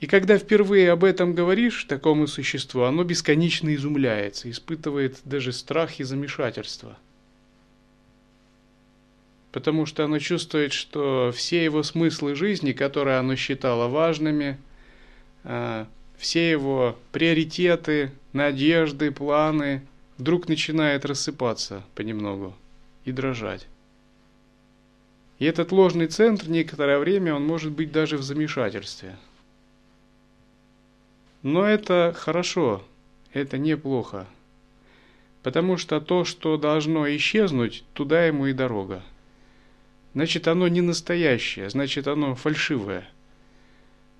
И 0.00 0.06
когда 0.06 0.38
впервые 0.38 0.90
об 0.92 1.04
этом 1.04 1.34
говоришь 1.34 1.84
такому 1.84 2.26
существу, 2.26 2.82
оно 2.82 3.04
бесконечно 3.04 3.74
изумляется, 3.74 4.50
испытывает 4.50 5.20
даже 5.26 5.52
страх 5.52 6.00
и 6.00 6.04
замешательство. 6.04 6.96
Потому 9.52 9.84
что 9.84 10.04
оно 10.04 10.18
чувствует, 10.18 10.72
что 10.72 11.30
все 11.36 11.62
его 11.62 11.82
смыслы 11.82 12.34
жизни, 12.34 12.72
которые 12.72 13.18
оно 13.18 13.36
считало 13.36 13.88
важными, 13.88 14.56
а, 15.44 15.86
все 16.20 16.50
его 16.50 16.96
приоритеты, 17.10 18.12
надежды, 18.32 19.10
планы, 19.10 19.82
вдруг 20.18 20.48
начинают 20.48 21.04
рассыпаться 21.04 21.82
понемногу 21.96 22.54
и 23.04 23.10
дрожать. 23.10 23.66
И 25.40 25.46
этот 25.46 25.72
ложный 25.72 26.06
центр 26.06 26.48
некоторое 26.48 26.98
время 26.98 27.34
он 27.34 27.44
может 27.44 27.72
быть 27.72 27.90
даже 27.90 28.16
в 28.16 28.22
замешательстве– 28.22 29.16
но 31.42 31.64
это 31.64 32.14
хорошо, 32.16 32.84
это 33.32 33.56
неплохо. 33.56 34.26
Потому 35.42 35.78
что 35.78 36.00
то, 36.00 36.24
что 36.24 36.58
должно 36.58 37.08
исчезнуть, 37.16 37.82
туда 37.94 38.26
ему 38.26 38.46
и 38.46 38.52
дорога. 38.52 39.02
Значит, 40.12 40.48
оно 40.48 40.68
не 40.68 40.82
настоящее, 40.82 41.70
значит, 41.70 42.08
оно 42.08 42.34
фальшивое. 42.34 43.08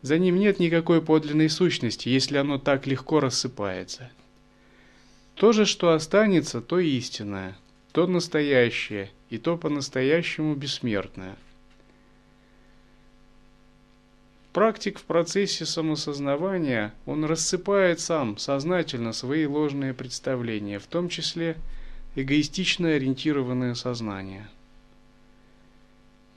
За 0.02 0.18
ним 0.18 0.38
нет 0.38 0.58
никакой 0.58 1.02
подлинной 1.02 1.50
сущности, 1.50 2.08
если 2.08 2.36
оно 2.36 2.58
так 2.58 2.86
легко 2.86 3.20
рассыпается. 3.20 4.10
То 5.34 5.52
же, 5.52 5.64
что 5.64 5.92
останется, 5.92 6.60
то 6.60 6.78
истинное, 6.78 7.56
то 7.92 8.06
настоящее, 8.06 9.10
и 9.28 9.38
то 9.38 9.56
по-настоящему 9.56 10.54
бессмертное– 10.54 11.36
Практик 14.52 14.98
в 14.98 15.04
процессе 15.04 15.64
самосознавания, 15.64 16.92
он 17.06 17.24
рассыпает 17.24 18.00
сам 18.00 18.36
сознательно 18.36 19.12
свои 19.12 19.46
ложные 19.46 19.94
представления, 19.94 20.80
в 20.80 20.86
том 20.86 21.08
числе 21.08 21.56
эгоистично 22.16 22.88
ориентированное 22.88 23.74
сознание. 23.74 24.48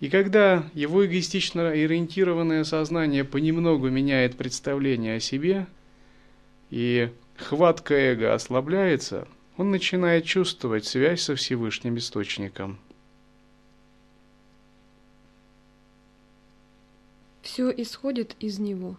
И 0.03 0.09
когда 0.09 0.69
его 0.73 1.05
эгоистично 1.05 1.69
ориентированное 1.69 2.65
сознание 2.65 3.23
понемногу 3.23 3.89
меняет 3.89 4.35
представление 4.35 5.15
о 5.15 5.19
себе, 5.21 5.65
и 6.69 7.09
хватка 7.37 7.93
эго 7.93 8.33
ослабляется, 8.33 9.29
он 9.55 9.71
начинает 9.71 10.25
чувствовать 10.25 10.83
связь 10.83 11.21
со 11.21 11.37
Всевышним 11.37 11.97
Источником. 11.97 12.79
Все 17.41 17.71
исходит 17.71 18.35
из 18.41 18.59
него, 18.59 18.97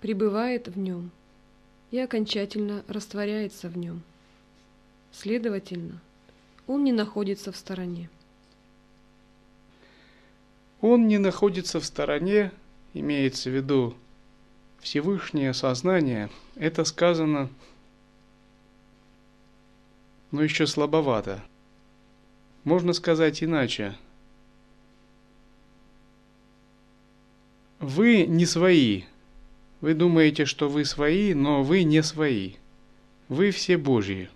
пребывает 0.00 0.68
в 0.68 0.78
нем 0.78 1.10
и 1.90 1.98
окончательно 1.98 2.82
растворяется 2.88 3.68
в 3.68 3.76
нем. 3.76 4.00
Следовательно, 5.12 6.00
он 6.66 6.82
не 6.82 6.92
находится 6.92 7.52
в 7.52 7.58
стороне. 7.58 8.08
Он 10.86 11.08
не 11.08 11.16
находится 11.16 11.80
в 11.80 11.84
стороне, 11.86 12.52
имеется 12.92 13.48
в 13.48 13.54
виду 13.54 13.94
Всевышнее 14.80 15.54
сознание, 15.54 16.28
это 16.56 16.84
сказано, 16.84 17.48
но 20.30 20.42
еще 20.42 20.66
слабовато. 20.66 21.42
Можно 22.64 22.92
сказать 22.92 23.42
иначе. 23.42 23.96
Вы 27.80 28.26
не 28.26 28.44
свои. 28.44 29.04
Вы 29.80 29.94
думаете, 29.94 30.44
что 30.44 30.68
вы 30.68 30.84
свои, 30.84 31.32
но 31.32 31.62
вы 31.62 31.84
не 31.84 32.02
свои. 32.02 32.56
Вы 33.30 33.52
все 33.52 33.78
Божьи. 33.78 34.28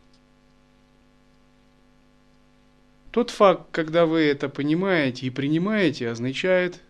Тот 3.19 3.31
факт, 3.31 3.67
когда 3.73 4.07
вы 4.07 4.21
это 4.21 4.49
понимаете 4.49 5.27
и 5.27 5.31
принимаете, 5.31 6.09
означает 6.09 6.81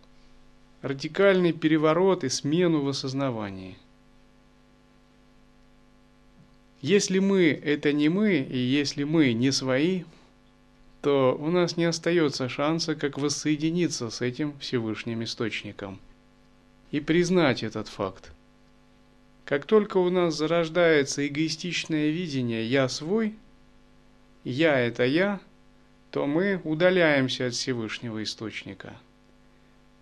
радикальный 0.83 1.55
переворот 1.55 2.23
и 2.23 2.29
смену 2.29 2.83
в 2.83 2.88
осознавании. 2.88 3.79
Если 6.83 7.19
мы– 7.19 7.45
это 7.64 7.95
не 7.95 8.11
мы, 8.11 8.41
и 8.41 8.59
если 8.59 9.05
мы 9.05 9.33
не 9.33 9.51
свои, 9.53 10.05
то 11.01 11.35
у 11.41 11.49
нас 11.51 11.79
не 11.79 11.87
остается 11.87 12.51
шанса, 12.51 12.95
как 12.95 13.17
воссоединиться 13.17 14.11
с 14.11 14.21
этим 14.21 14.53
Всевышним 14.59 15.25
Источником 15.25 15.99
и 16.91 17.01
признать 17.01 17.62
этот 17.62 17.88
факт. 17.88 18.33
Как 19.47 19.64
только 19.64 19.97
у 19.97 20.11
нас 20.11 20.37
зарождается 20.37 21.27
эгоистичное 21.27 22.11
видение 22.11 22.67
«я 22.67 22.91
свой», 22.91 23.35
«я– 24.45 24.79
это 24.79 25.07
я», 25.07 25.41
то 26.11 26.27
мы 26.27 26.61
удаляемся 26.64 27.47
от 27.47 27.55
Всевышнего 27.55 28.23
Источника– 28.23 28.97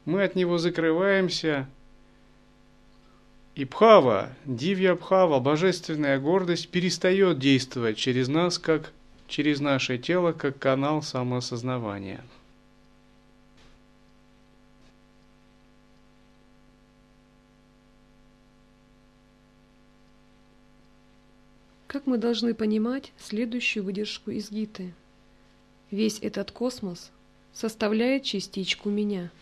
мы 0.07 0.23
от 0.23 0.37
него 0.37 0.57
закрываемся. 0.57 1.69
И 3.57 3.65
Бхава, 3.65 4.33
Дивья 4.45 4.95
Бхава, 4.95 5.41
божественная 5.41 6.21
гордость, 6.21 6.69
перестает 6.69 7.39
действовать 7.41 7.97
через 7.97 8.29
нас, 8.29 8.59
как 8.59 8.93
через 9.27 9.61
наше 9.61 9.99
тело, 9.99 10.33
как 10.33 10.59
канал 10.59 11.03
самоосознавания. 11.03 12.25
Как 21.89 22.07
мы 22.07 22.19
должны 22.19 22.55
понимать 22.55 23.13
следующую 23.19 23.83
выдержку 23.83 24.31
из 24.31 24.53
Гиты? 24.53 24.93
Весь 25.91 26.19
этот 26.21 26.51
космос 26.51 27.11
составляет 27.53 28.25
частичку 28.25 28.91
меня– 28.91 29.31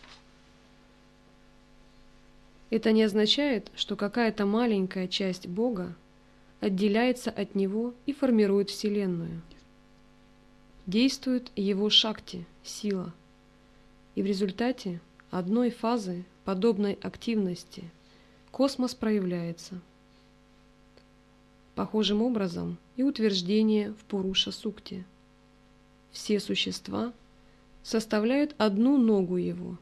это 2.69 2.91
не 2.91 3.03
означает, 3.03 3.71
что 3.75 3.95
какая-то 3.95 4.45
маленькая 4.45 5.07
часть 5.07 5.47
Бога 5.47 5.95
отделяется 6.59 7.29
от 7.29 7.55
Него 7.55 7.93
и 8.05 8.13
формирует 8.13 8.69
Вселенную. 8.69 9.41
Действует 10.87 11.51
Его 11.55 11.89
шакти, 11.89 12.45
сила, 12.63 13.13
и 14.15 14.21
в 14.21 14.25
результате 14.25 14.99
одной 15.29 15.69
фазы 15.69 16.25
подобной 16.43 16.93
активности 17.01 17.83
космос 18.51 18.95
проявляется. 18.95 19.79
Похожим 21.75 22.21
образом 22.21 22.77
и 22.95 23.03
утверждение 23.03 23.93
в 23.93 24.03
Пуруша 24.05 24.51
Сукте. 24.51 25.05
Все 26.15 26.39
существа 26.39 27.11
составляют 27.83 28.55
одну 28.57 28.97
ногу 28.97 29.35
его, 29.35 29.77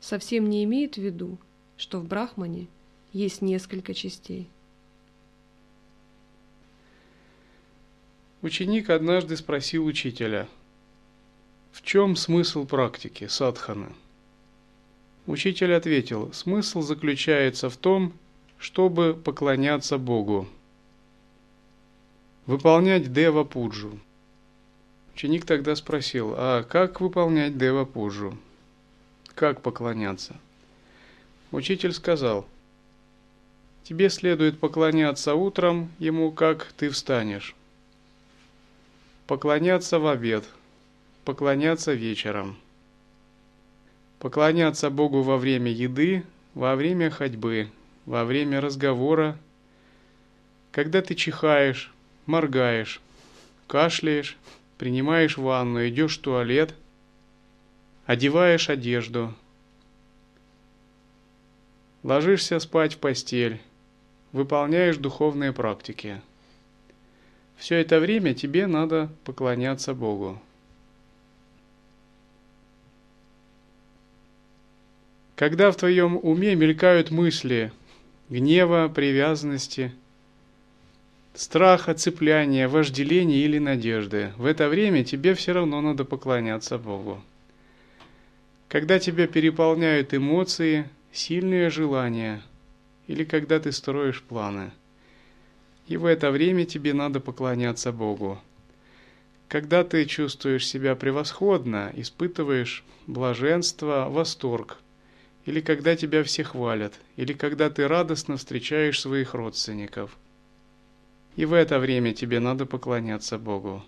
совсем 0.00 0.48
не 0.48 0.64
имеет 0.64 0.94
в 0.94 1.02
виду, 1.02 1.36
что 1.76 2.00
в 2.00 2.06
Брахмане 2.08 2.68
есть 3.12 3.42
несколько 3.42 3.92
частей. 3.92 4.48
Ученик 8.40 8.88
однажды 8.88 9.36
спросил 9.36 9.84
учителя, 9.84 10.48
в 11.70 11.82
чем 11.82 12.16
смысл 12.16 12.64
практики 12.64 13.26
садханы? 13.26 13.92
Учитель 15.26 15.74
ответил, 15.74 16.32
смысл 16.32 16.80
заключается 16.80 17.68
в 17.68 17.76
том, 17.76 18.14
чтобы 18.56 19.12
поклоняться 19.12 19.98
Богу, 19.98 20.48
выполнять 22.46 23.12
дева 23.12 23.44
пуджу. 23.44 24.00
Ученик 25.14 25.44
тогда 25.44 25.76
спросил, 25.76 26.34
а 26.36 26.62
как 26.62 27.00
выполнять 27.00 27.58
дева 27.58 27.84
пуджу? 27.84 28.36
Как 29.34 29.60
поклоняться? 29.60 30.36
Учитель 31.50 31.92
сказал, 31.92 32.46
«Тебе 33.84 34.08
следует 34.08 34.58
поклоняться 34.58 35.34
утром 35.34 35.90
ему, 35.98 36.30
как 36.32 36.72
ты 36.76 36.88
встанешь, 36.88 37.54
поклоняться 39.26 39.98
в 39.98 40.06
обед, 40.06 40.44
поклоняться 41.24 41.92
вечером, 41.92 42.56
поклоняться 44.18 44.88
Богу 44.88 45.22
во 45.22 45.36
время 45.36 45.70
еды, 45.70 46.24
во 46.54 46.74
время 46.74 47.10
ходьбы, 47.10 47.68
во 48.06 48.24
время 48.24 48.60
разговора, 48.60 49.36
когда 50.70 51.02
ты 51.02 51.14
чихаешь, 51.14 51.92
моргаешь, 52.26 53.00
кашляешь, 53.66 54.38
принимаешь 54.82 55.38
ванну, 55.38 55.86
идешь 55.86 56.18
в 56.18 56.22
туалет, 56.22 56.74
одеваешь 58.04 58.68
одежду, 58.68 59.32
Ложишься 62.02 62.58
спать 62.58 62.94
в 62.94 62.98
постель, 62.98 63.60
выполняешь 64.32 64.96
духовные 64.96 65.52
практики. 65.52 66.20
Все 67.56 67.76
это 67.76 68.00
время 68.00 68.34
тебе 68.34 68.66
надо 68.66 69.08
поклоняться 69.22 69.94
Богу. 69.94 70.42
Когда 75.36 75.70
в 75.70 75.76
твоем 75.76 76.18
уме 76.20 76.56
мелькают 76.56 77.12
мысли 77.12 77.72
гнева, 78.28 78.90
привязанности, 78.92 79.92
страха, 81.34 81.94
цепляния, 81.94 82.68
вожделения 82.68 83.44
или 83.44 83.58
надежды, 83.58 84.32
в 84.36 84.46
это 84.46 84.68
время 84.68 85.04
тебе 85.04 85.34
все 85.34 85.52
равно 85.52 85.80
надо 85.80 86.04
поклоняться 86.04 86.78
Богу. 86.78 87.22
Когда 88.68 88.98
тебя 88.98 89.26
переполняют 89.26 90.14
эмоции– 90.14 90.88
сильные 91.12 91.68
желания 91.68 92.42
или 93.06 93.24
когда 93.24 93.60
ты 93.60 93.70
строишь 93.70 94.22
планы. 94.22 94.72
И 95.86 95.96
в 95.96 96.06
это 96.06 96.30
время 96.30 96.64
тебе 96.64 96.94
надо 96.94 97.20
поклоняться 97.20 97.92
Богу. 97.92 98.40
Когда 99.48 99.84
ты 99.84 100.06
чувствуешь 100.06 100.66
себя 100.66 100.94
превосходно, 100.96 101.92
испытываешь 101.94 102.84
блаженство, 103.06 104.06
восторг, 104.08 104.78
или 105.44 105.60
когда 105.60 105.96
тебя 105.96 106.22
все 106.22 106.44
хвалят, 106.44 106.94
или 107.16 107.34
когда 107.34 107.68
ты 107.68 107.86
радостно 107.86 108.38
встречаешь 108.38 109.00
своих 109.00 109.34
родственников. 109.34 110.16
И 111.36 111.44
в 111.44 111.52
это 111.52 111.78
время 111.78 112.12
тебе 112.12 112.40
надо 112.40 112.66
поклоняться 112.66 113.38
Богу. 113.38 113.82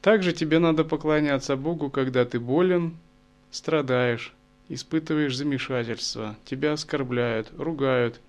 Также 0.00 0.32
тебе 0.32 0.58
надо 0.58 0.84
поклоняться 0.84 1.56
Богу, 1.56 1.90
когда 1.90 2.24
ты 2.24 2.40
болен, 2.40 2.96
страдаешь, 3.50 4.32
испытываешь 4.68 5.36
замешательство, 5.36 6.36
тебя 6.44 6.72
оскорбляют, 6.72 7.52
ругают, 7.56 8.20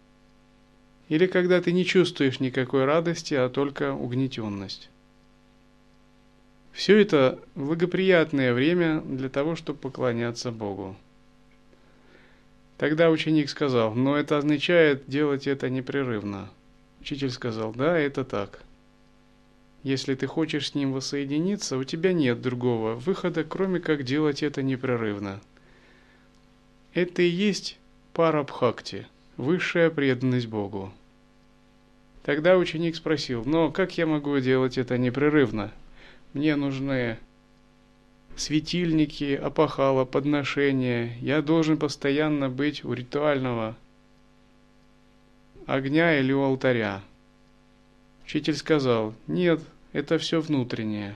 или 1.09 1.25
когда 1.25 1.61
ты 1.61 1.71
не 1.71 1.85
чувствуешь 1.85 2.39
никакой 2.39 2.85
радости, 2.85 3.33
а 3.33 3.49
только 3.49 3.93
угнетенность. 3.93 4.89
Все 6.73 6.99
это 6.99 7.39
благоприятное 7.55 8.53
время 8.53 9.01
для 9.01 9.29
того, 9.29 9.55
чтобы 9.55 9.79
поклоняться 9.79 10.51
Богу. 10.51 10.95
Тогда 12.77 13.09
ученик 13.11 13.49
сказал, 13.49 13.93
но 13.93 14.17
это 14.17 14.37
означает 14.37 15.07
делать 15.07 15.47
это 15.47 15.69
непрерывно. 15.69 16.49
Учитель 17.03 17.29
сказал, 17.29 17.71
да, 17.73 17.99
это 17.99 18.23
так. 18.23 18.63
Если 19.83 20.15
ты 20.15 20.25
хочешь 20.25 20.69
с 20.69 20.75
ним 20.75 20.93
воссоединиться, 20.93 21.77
у 21.77 21.83
тебя 21.83 22.13
нет 22.13 22.41
другого 22.41 22.95
выхода, 22.95 23.43
кроме 23.43 23.79
как 23.79 24.03
делать 24.03 24.41
это 24.41 24.63
непрерывно– 24.63 25.39
это 26.93 27.23
и 27.23 27.27
есть 27.27 27.79
парабхакти, 28.13 29.07
высшая 29.35 29.89
преданность 29.89 30.45
Богу. 30.45 30.93
Тогда 32.21 32.55
ученик 32.55 32.95
спросил, 32.95 33.43
но 33.45 33.71
как 33.71 33.97
я 33.97 34.05
могу 34.05 34.37
делать 34.37 34.77
это 34.77 34.99
непрерывно? 34.99 35.71
Мне 36.33 36.55
нужны 36.55 37.17
светильники, 38.35 39.33
опахала, 39.33 40.05
подношения. 40.05 41.17
Я 41.19 41.41
должен 41.41 41.77
постоянно 41.77 42.47
быть 42.47 42.85
у 42.85 42.93
ритуального 42.93 43.75
огня 45.65 46.19
или 46.19 46.31
у 46.31 46.41
алтаря. 46.41 47.01
Учитель 48.25 48.55
сказал, 48.55 49.13
нет, 49.27 49.61
это 49.91 50.17
все 50.17 50.41
внутреннее. 50.41 51.15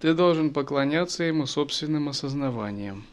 Ты 0.00 0.14
должен 0.14 0.52
поклоняться 0.52 1.24
ему 1.24 1.46
собственным 1.46 2.08
осознаванием. 2.08 3.04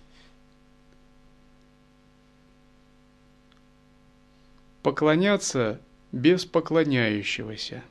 Поклоняться 4.84 5.80
без 6.12 6.46
поклоняющегося. 6.46 7.84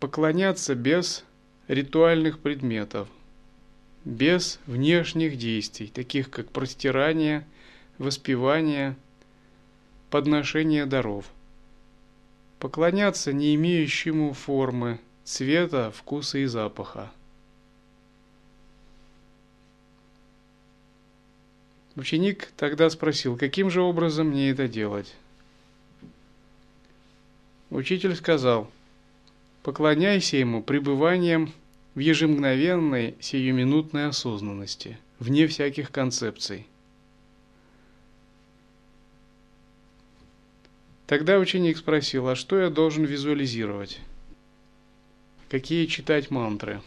Поклоняться 0.00 0.74
без 0.74 1.24
ритуальных 1.68 2.40
предметов, 2.40 3.08
без 4.04 4.58
внешних 4.66 5.38
действий, 5.38 5.86
таких 5.86 6.28
как 6.28 6.50
простирание, 6.50 7.46
воспевание, 7.98 8.96
подношение 10.14 10.86
даров. 10.86 11.24
Поклоняться 12.60 13.32
не 13.32 13.56
имеющему 13.56 14.32
формы, 14.32 15.00
цвета, 15.24 15.90
вкуса 15.90 16.38
и 16.38 16.44
запаха. 16.44 17.10
Ученик 21.96 22.52
тогда 22.56 22.90
спросил, 22.90 23.36
каким 23.36 23.70
же 23.70 23.82
образом 23.82 24.28
мне 24.28 24.50
это 24.50 24.68
делать? 24.68 25.16
Учитель 27.70 28.14
сказал, 28.14 28.70
поклоняйся 29.64 30.36
ему 30.36 30.62
пребыванием 30.62 31.52
в 31.96 31.98
ежемгновенной 31.98 33.16
сиюминутной 33.18 34.06
осознанности, 34.06 34.96
вне 35.18 35.48
всяких 35.48 35.90
концепций. 35.90 36.68
Тогда 41.06 41.38
ученик 41.38 41.76
спросил, 41.76 42.28
а 42.28 42.34
что 42.34 42.58
я 42.58 42.70
должен 42.70 43.04
визуализировать? 43.04 44.00
Какие 45.50 45.86
читать 45.86 46.30
мантры? 46.30 46.80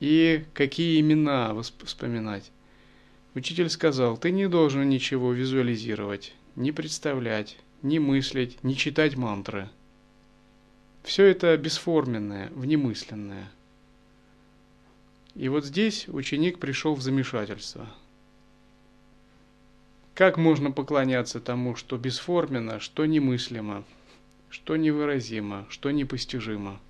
И 0.00 0.44
какие 0.54 1.00
имена 1.00 1.54
вспоминать? 1.84 2.50
Учитель 3.34 3.70
сказал, 3.70 4.16
ты 4.16 4.32
не 4.32 4.48
должен 4.48 4.88
ничего 4.88 5.32
визуализировать, 5.32 6.34
не 6.56 6.72
представлять, 6.72 7.56
не 7.82 8.00
мыслить, 8.00 8.62
не 8.64 8.76
читать 8.76 9.16
мантры. 9.16 9.68
Все 11.04 11.24
это 11.24 11.56
бесформенное, 11.56 12.50
внемысленное. 12.54 13.50
И 15.34 15.48
вот 15.48 15.64
здесь 15.64 16.08
ученик 16.08 16.58
пришел 16.58 16.94
в 16.94 17.02
замешательство. 17.02 17.88
Как 20.14 20.36
можно 20.36 20.70
поклоняться 20.70 21.40
тому, 21.40 21.74
что 21.76 21.98
бесформенно, 21.98 22.80
что 22.80 23.04
немыслимо, 23.04 23.84
что 24.48 24.76
невыразимо, 24.76 25.66
что 25.68 25.90
непостижимо? 25.90 26.80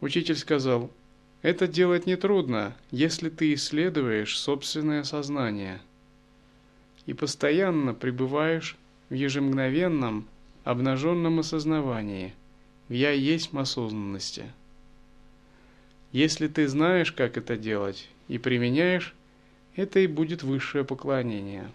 Учитель 0.00 0.36
сказал, 0.36 0.90
это 1.42 1.66
делать 1.66 2.06
нетрудно, 2.06 2.76
если 2.90 3.30
ты 3.30 3.54
исследуешь 3.54 4.38
собственное 4.38 5.04
сознание– 5.04 5.80
и 7.06 7.14
постоянно 7.14 7.94
пребываешь 7.94 8.76
в 9.08 9.14
ежемгновенном, 9.14 10.26
обнаженном 10.64 11.38
осознавании, 11.38 12.34
в 12.88 12.92
«я 12.92 13.12
есть 13.12 13.54
осознанности». 13.54 14.52
Если 16.12 16.48
ты 16.48 16.66
знаешь, 16.68 17.12
как 17.12 17.36
это 17.36 17.56
делать, 17.56 18.08
и 18.28 18.38
применяешь, 18.38 19.14
это 19.76 20.00
и 20.00 20.06
будет 20.06 20.42
высшее 20.42 20.84
поклонение. 20.84 21.70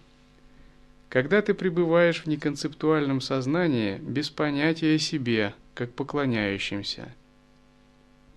Когда 1.08 1.40
ты 1.40 1.54
пребываешь 1.54 2.22
в 2.22 2.26
неконцептуальном 2.26 3.20
сознании, 3.20 3.98
без 3.98 4.28
понятия 4.28 4.96
о 4.96 4.98
себе, 4.98 5.54
как 5.74 5.92
поклоняющимся, 5.92 7.12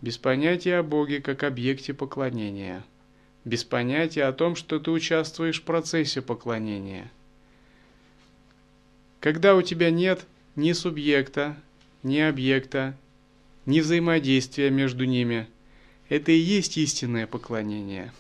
без 0.02 0.18
понятия 0.18 0.78
о 0.78 0.84
Боге, 0.84 1.22
как 1.22 1.44
объекте 1.44 1.94
поклонения– 1.94 2.84
без 3.46 3.64
понятия 3.64 4.24
о 4.24 4.34
том, 4.34 4.56
что 4.56 4.80
ты 4.80 4.90
участвуешь 4.92 5.62
в 5.62 5.64
процессе 5.64 6.22
поклонения. 6.22 7.12
Когда 9.20 9.56
у 9.56 9.62
тебя 9.62 9.92
нет 9.92 10.26
ни 10.56 10.74
субъекта, 10.74 11.56
ни 12.04 12.18
объекта, 12.18 12.98
ни 13.66 13.80
взаимодействия 13.80 14.72
между 14.72 15.06
ними, 15.06 15.48
это 16.10 16.32
и 16.32 16.38
есть 16.38 16.78
истинное 16.78 17.28
поклонение. 17.28 18.12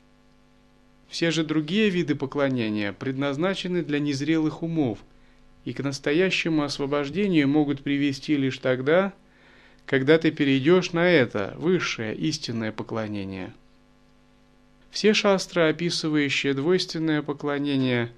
Все 1.15 1.31
же 1.31 1.45
другие 1.45 1.89
виды 1.89 2.13
поклонения 2.13 2.91
предназначены 2.91 3.83
для 3.83 3.99
незрелых 3.99 4.63
умов 4.63 4.99
и 5.63 5.71
к 5.71 5.81
настоящему 5.81 6.63
освобождению 6.63 7.47
могут 7.47 7.83
привести 7.83 8.35
лишь 8.35 8.57
тогда, 8.57 9.13
когда 9.85 10.17
ты 10.17 10.31
перейдешь 10.31 10.91
на 10.91 11.09
это 11.09 11.53
высшее 11.55 12.13
истинное 12.17 12.73
поклонение. 12.73 13.53
Все 14.91 15.13
шастры, 15.13 15.69
описывающие 15.69 16.53
двойственное 16.53 17.21
поклонение, 17.21 18.11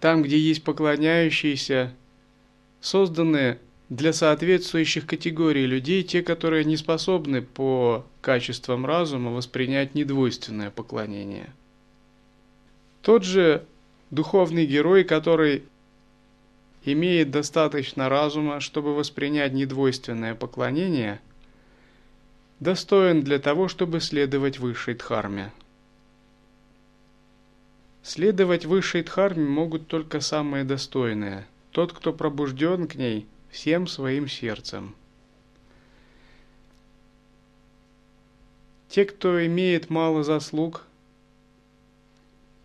там, 0.00 0.22
где 0.22 0.38
есть 0.38 0.62
поклоняющиеся, 0.62 1.94
созданы 2.82 3.58
для 3.88 4.12
соответствующих 4.12 5.06
категорий 5.06 5.66
людей, 5.66 6.02
те, 6.02 6.22
которые 6.22 6.64
не 6.64 6.76
способны 6.76 7.42
по 7.42 8.04
качествам 8.20 8.84
разума 8.84 9.30
воспринять 9.30 9.94
недвойственное 9.94 10.70
поклонение. 10.70 11.50
Тот 13.02 13.24
же 13.24 13.64
духовный 14.10 14.66
герой, 14.66 15.04
который 15.04 15.64
имеет 16.84 17.30
достаточно 17.30 18.08
разума, 18.08 18.60
чтобы 18.60 18.94
воспринять 18.94 19.52
недвойственное 19.52 20.34
поклонение– 20.34 21.20
достоин 22.60 23.22
для 23.22 23.38
того, 23.38 23.68
чтобы 23.68 24.00
следовать 24.00 24.58
высшей 24.58 24.94
дхарме. 24.94 25.52
Следовать 28.02 28.64
высшей 28.64 29.02
дхарме 29.02 29.44
могут 29.44 29.86
только 29.86 30.20
самые 30.20 30.64
достойные, 30.64 31.46
тот, 31.70 31.92
кто 31.92 32.12
пробужден 32.12 32.88
к 32.88 32.94
ней 32.94 33.26
всем 33.50 33.86
своим 33.86 34.28
сердцем. 34.28 34.94
Те, 38.88 39.04
кто 39.04 39.44
имеет 39.46 39.90
мало 39.90 40.24
заслуг, 40.24 40.84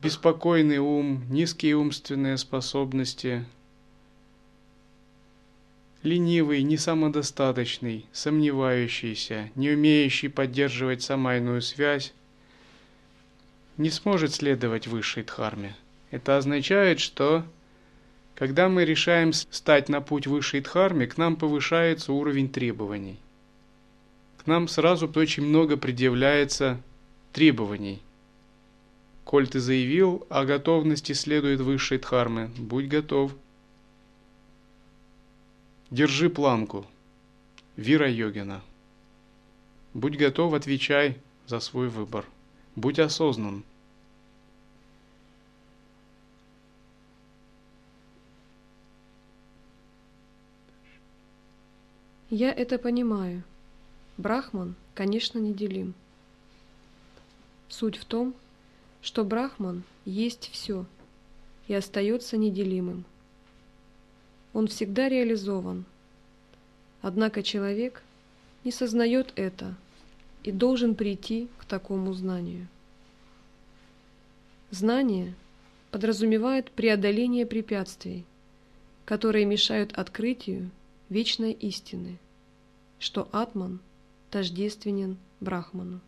беспокойный 0.01 0.77
ум, 0.77 1.23
низкие 1.29 1.75
умственные 1.75 2.37
способности– 2.37 3.45
ленивый, 6.03 6.61
не 6.63 6.77
самодостаточный, 6.77 8.05
сомневающийся, 8.11 9.49
не 9.55 9.71
умеющий 9.71 10.29
поддерживать 10.29 11.01
самайную 11.01 11.61
связь, 11.61 12.13
не 13.77 13.89
сможет 13.89 14.33
следовать 14.33 14.85
высшей 14.85 15.23
дхарме. 15.23 15.75
Это 16.11 16.37
означает, 16.37 16.99
что 16.99 17.45
когда 18.35 18.69
мы 18.69 18.85
решаем 18.85 19.33
стать 19.33 19.89
на 19.89 20.01
путь 20.01 20.27
высшей 20.27 20.61
дхарме, 20.61 21.07
к 21.07 21.17
нам 21.17 21.35
повышается 21.35 22.13
уровень 22.13 22.49
требований. 22.49 23.19
К 24.37 24.47
нам 24.47 24.67
сразу 24.67 25.11
очень 25.15 25.45
много 25.45 25.77
предъявляется 25.77 26.81
требований. 27.31 28.01
Коль 29.23 29.47
ты 29.47 29.59
заявил 29.59 30.25
о 30.29 30.45
готовности 30.45 31.13
следует 31.13 31.61
высшей 31.61 31.97
дхармы, 31.97 32.49
будь 32.57 32.87
готов– 32.87 33.33
Держи 35.93 36.27
планку. 36.27 36.87
Вира 37.77 38.09
Йогина. 38.09 38.63
Будь 39.93 40.17
готов, 40.17 40.55
отвечай 40.55 41.19
за 41.45 41.59
свой 41.59 41.87
выбор. 41.87 42.25
Будь 42.75 42.97
осознан. 42.97 43.63
Я 52.35 52.51
это 52.51 52.79
понимаю. 52.79 53.43
Брахман, 54.17 54.73
конечно, 54.95 55.37
неделим. 55.37 55.93
Суть 57.69 57.97
в 57.97 58.05
том, 58.05 58.33
что 59.01 59.23
Брахман 59.23 59.83
есть 60.05 60.49
все 60.51 60.85
и 61.67 61.73
остается 61.73 62.37
неделимым 62.37 63.05
он 64.53 64.67
всегда 64.67 65.09
реализован. 65.09 65.83
Однако 67.01 67.43
человек 67.43 68.01
не 68.63 68.71
сознает 68.71 69.33
это 69.35 69.75
и 70.43 70.51
должен 70.51 70.95
прийти 70.95 71.49
к 71.57 71.65
такому 71.65 72.13
знанию. 72.13 72.67
Знание 74.71 75.33
подразумевает 75.91 76.71
преодоление 76.71 77.45
препятствий, 77.45 78.25
которые 79.05 79.45
мешают 79.45 79.91
открытию 79.93 80.69
вечной 81.09 81.51
истины, 81.51 82.17
что 83.03 83.27
Атман 83.33 83.81
тождественен 84.31 85.17
Брахману. 85.41 85.99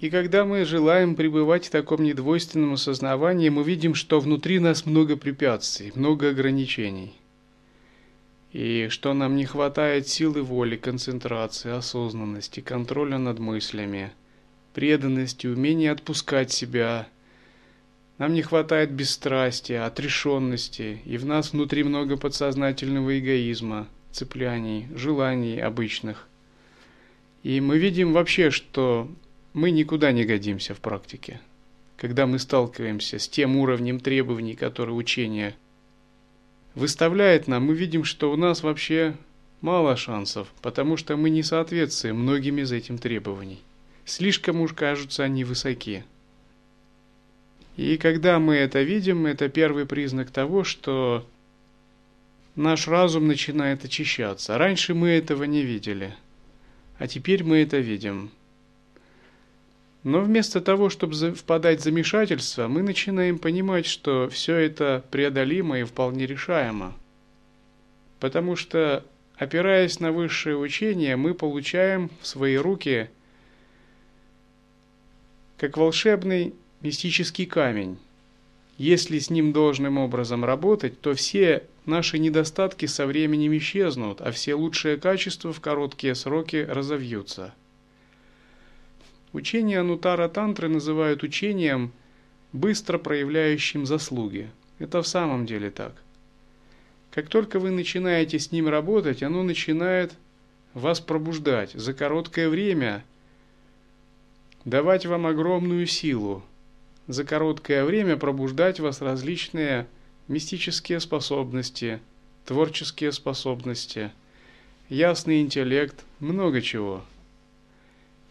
И 0.00 0.10
когда 0.10 0.44
мы 0.44 0.66
желаем 0.66 1.16
пребывать 1.16 1.66
в 1.66 1.70
таком 1.70 2.04
недвойственном 2.04 2.74
осознавании, 2.74 3.48
мы 3.48 3.62
видим, 3.62 3.94
что 3.94 4.20
внутри 4.20 4.58
нас 4.58 4.84
много 4.84 5.16
препятствий, 5.16 5.92
много 5.94 6.28
ограничений. 6.28 7.14
И 8.52 8.88
что 8.90 9.14
нам 9.14 9.34
не 9.34 9.46
хватает 9.46 10.06
силы 10.08 10.42
воли, 10.42 10.76
концентрации, 10.76 11.70
осознанности, 11.70 12.60
контроля 12.60 13.16
над 13.16 13.38
мыслями, 13.38 14.12
преданности, 14.74 15.46
умения 15.46 15.90
отпускать 15.90 16.52
себя. 16.52 17.08
Нам 18.18 18.34
не 18.34 18.42
хватает 18.42 18.92
бесстрастия, 18.92 19.86
отрешенности, 19.86 21.00
и 21.06 21.16
в 21.16 21.24
нас 21.24 21.54
внутри 21.54 21.82
много 21.82 22.18
подсознательного 22.18 23.18
эгоизма, 23.18 23.88
цепляний, 24.18 24.88
желаний 24.94 25.60
обычных. 25.60 26.26
И 27.44 27.60
мы 27.60 27.78
видим 27.78 28.12
вообще, 28.12 28.50
что 28.50 29.08
мы 29.54 29.70
никуда 29.70 30.10
не 30.10 30.24
годимся 30.24 30.74
в 30.74 30.80
практике. 30.80 31.40
Когда 31.96 32.26
мы 32.26 32.38
сталкиваемся 32.38 33.18
с 33.18 33.28
тем 33.28 33.56
уровнем 33.56 34.00
требований, 34.00 34.54
которые 34.54 34.94
учение 34.94 35.54
выставляет 36.74 37.46
нам, 37.46 37.66
мы 37.66 37.74
видим, 37.74 38.04
что 38.04 38.32
у 38.32 38.36
нас 38.36 38.62
вообще 38.62 39.16
мало 39.60 39.96
шансов, 39.96 40.48
потому 40.62 40.96
что 40.96 41.16
мы 41.16 41.30
не 41.30 41.44
соответствуем 41.44 42.16
многим 42.16 42.58
из 42.58 42.72
этим 42.72 42.98
требований. 42.98 43.60
Слишком 44.04 44.60
уж 44.60 44.72
кажутся 44.72 45.22
они 45.24 45.44
высоки. 45.44 46.02
И 47.76 47.96
когда 47.96 48.40
мы 48.40 48.56
это 48.56 48.82
видим, 48.82 49.26
это 49.26 49.48
первый 49.48 49.86
признак 49.86 50.30
того, 50.30 50.64
что 50.64 51.24
наш 52.58 52.88
разум 52.88 53.28
начинает 53.28 53.84
очищаться. 53.84 54.58
Раньше 54.58 54.92
мы 54.92 55.10
этого 55.10 55.44
не 55.44 55.62
видели, 55.62 56.14
а 56.98 57.06
теперь 57.06 57.44
мы 57.44 57.58
это 57.58 57.78
видим. 57.78 58.30
Но 60.02 60.20
вместо 60.20 60.60
того, 60.60 60.90
чтобы 60.90 61.14
впадать 61.34 61.80
в 61.80 61.84
замешательство, 61.84 62.66
мы 62.66 62.82
начинаем 62.82 63.38
понимать, 63.38 63.86
что 63.86 64.28
все 64.28 64.56
это 64.56 65.04
преодолимо 65.10 65.78
и 65.78 65.84
вполне 65.84 66.26
решаемо. 66.26 66.94
Потому 68.20 68.56
что, 68.56 69.04
опираясь 69.36 70.00
на 70.00 70.10
высшее 70.10 70.56
учение, 70.56 71.16
мы 71.16 71.34
получаем 71.34 72.10
в 72.20 72.26
свои 72.26 72.56
руки 72.56 73.08
как 75.56 75.76
волшебный 75.76 76.54
мистический 76.80 77.46
камень. 77.46 77.98
Если 78.78 79.18
с 79.18 79.28
ним 79.28 79.52
должным 79.52 79.98
образом 79.98 80.44
работать, 80.44 81.00
то 81.00 81.12
все 81.14 81.64
наши 81.84 82.20
недостатки 82.20 82.86
со 82.86 83.06
временем 83.06 83.56
исчезнут, 83.58 84.20
а 84.20 84.30
все 84.30 84.54
лучшие 84.54 84.96
качества 84.96 85.52
в 85.52 85.60
короткие 85.60 86.14
сроки 86.14 86.64
разовьются. 86.68 87.52
Учение 89.32 89.80
Анутара 89.80 90.28
Тантры 90.28 90.68
называют 90.68 91.24
учением, 91.24 91.92
быстро 92.52 92.98
проявляющим 92.98 93.84
заслуги. 93.84 94.48
Это 94.78 95.02
в 95.02 95.08
самом 95.08 95.44
деле 95.44 95.70
так. 95.70 95.92
Как 97.10 97.28
только 97.28 97.58
вы 97.58 97.70
начинаете 97.70 98.38
с 98.38 98.52
ним 98.52 98.68
работать, 98.68 99.24
оно 99.24 99.42
начинает 99.42 100.14
вас 100.72 101.00
пробуждать 101.00 101.72
за 101.72 101.94
короткое 101.94 102.48
время, 102.48 103.04
давать 104.64 105.04
вам 105.04 105.26
огромную 105.26 105.86
силу, 105.86 106.44
за 107.08 107.24
короткое 107.24 107.84
время 107.84 108.16
пробуждать 108.16 108.78
вас 108.78 109.00
различные 109.00 109.88
мистические 110.28 111.00
способности, 111.00 111.98
творческие 112.44 113.10
способности, 113.10 114.12
ясный 114.88 115.40
интеллект, 115.40 116.04
много 116.20 116.62
чего– 116.62 117.02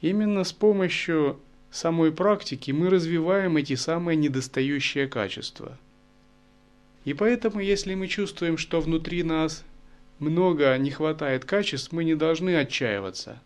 Именно 0.01 0.43
с 0.43 0.53
помощью 0.53 1.39
самой 1.71 2.11
практики 2.11 2.71
мы 2.71 2.89
развиваем 2.89 3.57
эти 3.57 3.75
самые 3.75 4.15
недостающие 4.15 5.07
качества. 5.07 5.77
И 7.03 7.13
поэтому, 7.13 7.59
если 7.59 7.95
мы 7.95 8.07
чувствуем, 8.07 8.57
что 8.57 8.79
внутри 8.79 9.23
нас 9.23 9.63
много 10.19 10.77
не 10.77 10.91
хватает 10.91 11.45
качеств, 11.45 11.91
мы 11.91 12.03
не 12.03 12.15
должны 12.15 12.55
отчаиваться. 12.55 13.41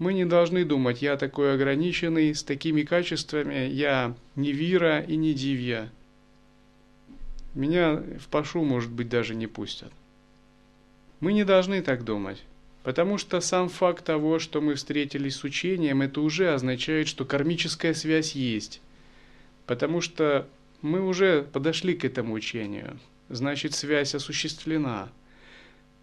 Мы 0.00 0.14
не 0.14 0.24
должны 0.24 0.64
думать, 0.64 1.02
я 1.02 1.18
такой 1.18 1.52
ограниченный, 1.52 2.34
с 2.34 2.42
такими 2.42 2.84
качествами, 2.84 3.68
я 3.68 4.16
не 4.34 4.50
вира 4.50 5.00
и 5.00 5.14
не 5.14 5.34
дивья. 5.34 5.92
Меня 7.54 8.02
в 8.18 8.28
пашу, 8.28 8.64
может 8.64 8.90
быть, 8.90 9.10
даже 9.10 9.34
не 9.34 9.46
пустят. 9.46 9.92
Мы 11.20 11.34
не 11.34 11.44
должны 11.44 11.82
так 11.82 12.02
думать. 12.02 12.42
Потому 12.82 13.18
что 13.18 13.42
сам 13.42 13.68
факт 13.68 14.02
того, 14.02 14.38
что 14.38 14.62
мы 14.62 14.74
встретились 14.74 15.36
с 15.36 15.44
учением, 15.44 16.00
это 16.00 16.22
уже 16.22 16.54
означает, 16.54 17.06
что 17.06 17.26
кармическая 17.26 17.92
связь 17.92 18.34
есть. 18.34 18.80
Потому 19.66 20.00
что 20.00 20.48
мы 20.80 21.06
уже 21.06 21.42
подошли 21.42 21.94
к 21.94 22.06
этому 22.06 22.32
учению. 22.32 22.98
Значит, 23.28 23.74
связь 23.74 24.14
осуществлена. 24.14 25.10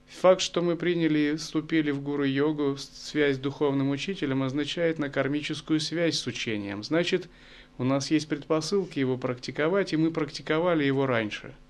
Факт, 0.08 0.42
что 0.42 0.62
мы 0.62 0.76
приняли 0.76 1.36
вступили 1.36 1.92
в 1.92 2.02
гуру-йогу, 2.02 2.78
связь 2.78 3.36
с 3.36 3.40
духовным 3.40 3.90
учителем, 3.90 4.42
означает 4.42 5.00
на 5.00 5.10
кармическую 5.10 5.80
связь 5.80 6.18
с 6.18 6.28
учением. 6.28 6.84
Значит, 6.84 7.30
у 7.78 7.84
нас 7.84 8.10
есть 8.10 8.28
предпосылки 8.28 9.00
его 9.00 9.18
практиковать, 9.18 9.94
и 9.94 9.98
мы 9.98 10.12
практиковали 10.12 10.84
его 10.84 11.06
раньше– 11.06 11.54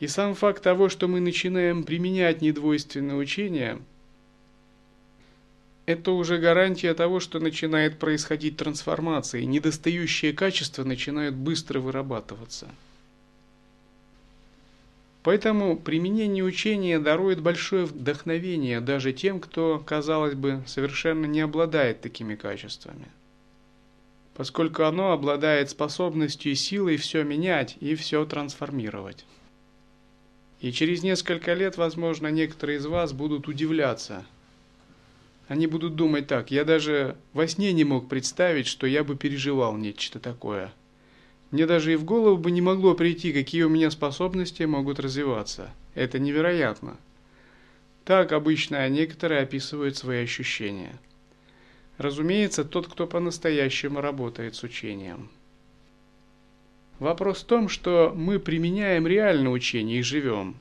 и 0.00 0.06
сам 0.06 0.34
факт 0.34 0.62
того, 0.62 0.88
что 0.88 1.08
мы 1.08 1.20
начинаем 1.20 1.82
применять 1.82 2.40
недвойственное 2.40 3.16
учение, 3.16 3.80
это 5.86 6.12
уже 6.12 6.38
гарантия 6.38 6.94
того, 6.94 7.18
что 7.18 7.40
начинает 7.40 7.98
происходить 7.98 8.56
трансформация, 8.56 9.40
и 9.40 9.46
недостающие 9.46 10.32
качества 10.32 10.84
начинают 10.84 11.34
быстро 11.34 11.80
вырабатываться. 11.80 12.68
Поэтому 15.22 15.76
применение 15.76 16.44
учения 16.44 16.98
дарует 16.98 17.40
большое 17.40 17.84
вдохновение 17.84 18.80
даже 18.80 19.12
тем, 19.12 19.40
кто, 19.40 19.82
казалось 19.84 20.34
бы, 20.34 20.62
совершенно 20.66 21.26
не 21.26 21.40
обладает 21.40 22.00
такими 22.00 22.34
качествами. 22.36 23.08
Поскольку 24.34 24.84
оно 24.84 25.12
обладает 25.12 25.70
способностью 25.70 26.52
и 26.52 26.54
силой 26.54 26.96
все 26.96 27.24
менять 27.24 27.76
и 27.80 27.96
все 27.96 28.24
трансформировать. 28.24 29.24
И 30.60 30.70
через 30.72 31.02
несколько 31.02 31.54
лет, 31.54 31.76
возможно, 31.76 32.28
некоторые 32.28 32.78
из 32.78 32.86
вас 32.86 33.12
будут 33.12 33.48
удивляться. 33.48 34.24
Они 35.48 35.66
будут 35.66 35.96
думать 35.96 36.26
так, 36.26 36.50
я 36.50 36.64
даже 36.64 37.16
во 37.32 37.46
сне 37.48 37.72
не 37.72 37.84
мог 37.84 38.08
представить, 38.08 38.66
что 38.66 38.86
я 38.86 39.02
бы 39.02 39.16
переживал 39.16 39.76
нечто 39.76 40.20
такое. 40.20 40.72
Мне 41.50 41.66
даже 41.66 41.92
и 41.92 41.96
в 41.96 42.04
голову 42.04 42.36
бы 42.36 42.50
не 42.50 42.60
могло 42.60 42.94
прийти, 42.94 43.32
какие 43.32 43.62
у 43.62 43.68
меня 43.68 43.90
способности 43.90 44.64
могут 44.64 45.00
развиваться. 45.00 45.70
Это 45.94 46.18
невероятно. 46.18 46.96
Так 48.04 48.32
обычно 48.32 48.88
некоторые 48.88 49.42
описывают 49.42 49.96
свои 49.96 50.22
ощущения. 50.22 50.98
Разумеется, 51.96 52.64
тот, 52.64 52.88
кто 52.88 53.06
по-настоящему 53.06 54.00
работает 54.00 54.54
с 54.54 54.62
учением– 54.62 55.30
Вопрос 56.98 57.42
в 57.42 57.44
том, 57.44 57.68
что 57.68 58.12
мы 58.14 58.40
применяем 58.40 59.06
реальное 59.06 59.52
учение 59.52 60.00
и 60.00 60.02
живем. 60.02 60.56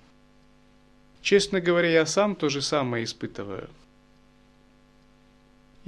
Честно 1.21 1.59
говоря, 1.59 1.89
я 1.89 2.05
сам 2.05 2.35
то 2.35 2.47
же 2.49 2.61
самое 2.61 3.05
испытываю. 3.05 3.69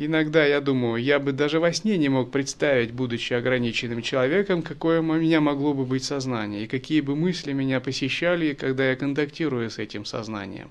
Иногда 0.02 0.46
я 0.46 0.62
думаю, 0.62 1.04
я 1.04 1.20
бы 1.20 1.34
даже 1.34 1.60
во 1.60 1.74
сне 1.74 1.98
не 1.98 2.08
мог 2.08 2.32
представить, 2.32 2.94
будучи 2.94 3.34
ограниченным 3.34 4.02
человеком, 4.02 4.62
какое 4.62 5.02
у 5.02 5.04
меня 5.04 5.42
могло 5.42 5.74
бы 5.74 5.84
быть 5.84 6.06
сознание, 6.06 6.64
и 6.64 6.68
какие 6.68 7.02
бы 7.02 7.18
мысли 7.18 7.52
меня 7.52 7.82
посещали, 7.82 8.54
когда 8.54 8.90
я 8.90 8.96
контактирую 8.96 9.70
с 9.70 9.78
этим 9.78 10.06
сознанием. 10.06 10.70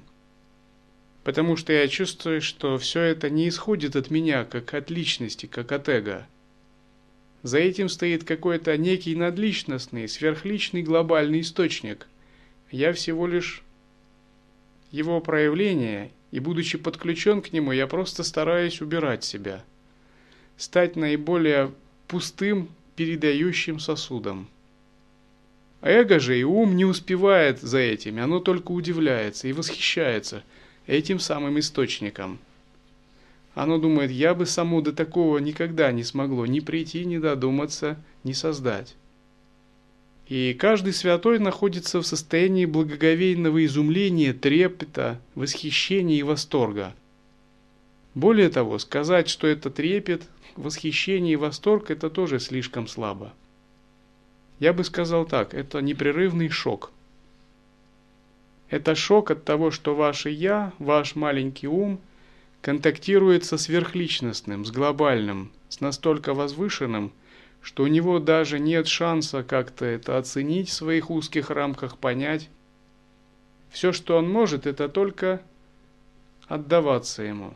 Потому 1.25 1.57
что 1.57 1.75
я 1.75 1.87
чувствую, 1.89 2.41
что 2.41 2.79
все 2.79 3.03
это 3.03 3.29
не 3.29 3.51
исходит 3.51 3.97
от 3.97 4.11
меня, 4.11 4.47
как 4.47 4.73
от 4.73 4.89
личности, 4.89 5.45
как 5.45 5.73
от 5.73 5.91
эго– 5.91 6.27
за 7.43 7.59
этим 7.59 7.89
стоит 7.89 8.25
какой-то 8.25 8.77
некий 8.77 9.15
надличностный, 9.15 10.09
сверхличный 10.09 10.83
глобальный 10.83 11.41
источник. 11.41 12.09
Я 12.71 12.93
всего 12.93 13.27
лишь 13.27 13.63
его 14.91 15.21
проявление, 15.21 16.11
и 16.31 16.41
будучи 16.41 16.79
подключен 16.79 17.43
к 17.43 17.53
нему, 17.53 17.73
я 17.73 17.87
просто 17.87 18.23
стараюсь 18.23 18.81
убирать 18.81 19.25
себя. 19.25 19.65
Стать 20.57 20.97
наиболее 20.97 21.73
пустым, 22.07 22.69
передающим 22.97 23.79
сосудом. 23.79 24.49
Эго 25.81 26.19
же 26.19 26.39
и 26.39 26.43
ум 26.43 26.77
не 26.77 26.85
успевает 26.85 27.61
за 27.61 27.79
этим, 27.79 28.21
оно 28.21 28.41
только 28.41 28.73
удивляется 28.73 29.47
и 29.47 29.53
восхищается 29.53 30.43
этим 30.87 31.21
самым 31.21 31.59
источником. 31.61 32.39
Оно 33.55 33.79
думает, 33.79 34.11
я 34.11 34.35
бы 34.35 34.47
само 34.47 34.81
до 34.81 34.93
такого 34.93 35.39
никогда 35.39 35.93
не 35.93 36.03
смогло 36.03 36.47
ни 36.47 36.61
прийти, 36.61 37.05
ни 37.05 37.19
додуматься, 37.19 37.97
ни 38.25 38.33
создать. 38.33 38.97
И 40.29 40.53
каждый 40.53 40.93
святой 40.93 41.39
находится 41.39 42.01
в 42.01 42.07
состоянии 42.07 42.67
благоговейного 42.67 43.65
изумления, 43.65 44.35
трепета, 44.35 45.19
восхищения 45.35 46.19
и 46.19 46.23
восторга. 46.23 46.95
Более 48.15 48.51
того, 48.51 48.79
сказать, 48.79 49.31
что 49.31 49.47
это 49.47 49.71
трепет, 49.71 50.29
восхищение 50.55 51.33
и 51.33 51.37
восторг, 51.37 51.91
это 51.91 52.11
тоже 52.11 52.41
слишком 52.41 52.89
слабо. 52.89 53.33
Я 54.59 54.75
бы 54.75 54.85
сказал 54.85 55.25
так, 55.25 55.55
это 55.55 55.81
непрерывный 55.81 56.51
шок. 56.51 56.91
Это 58.69 58.95
шок 58.95 59.31
от 59.31 59.45
того, 59.45 59.71
что 59.71 59.95
ваше 59.95 60.29
«я», 60.29 60.75
ваш 60.79 61.15
маленький 61.15 61.69
ум 61.69 62.01
контактирует 62.61 63.47
со 63.47 63.57
сверхличностным, 63.57 64.67
с 64.67 64.71
глобальным, 64.73 65.51
с 65.71 65.81
настолько 65.81 66.35
возвышенным, 66.35 67.13
что 67.61 67.83
у 67.83 67.87
него 67.87 68.19
даже 68.19 68.59
нет 68.59 68.87
шанса 68.87 69.43
как-то 69.43 69.85
это 69.85 70.19
оценить 70.19 70.69
в 70.69 70.73
своих 70.73 71.11
узких 71.11 71.51
рамках, 71.51 71.99
понять. 71.99 72.49
Все, 73.71 73.93
что 73.93 74.17
он 74.17 74.31
может, 74.31 74.67
это 74.67 74.89
только 74.89 75.43
отдаваться 76.47 77.23
ему. 77.23 77.55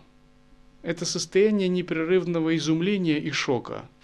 Это 0.83 1.05
состояние 1.05 1.69
непрерывного 1.69 2.57
изумления 2.57 3.19
и 3.19 3.31
шока– 3.31 3.87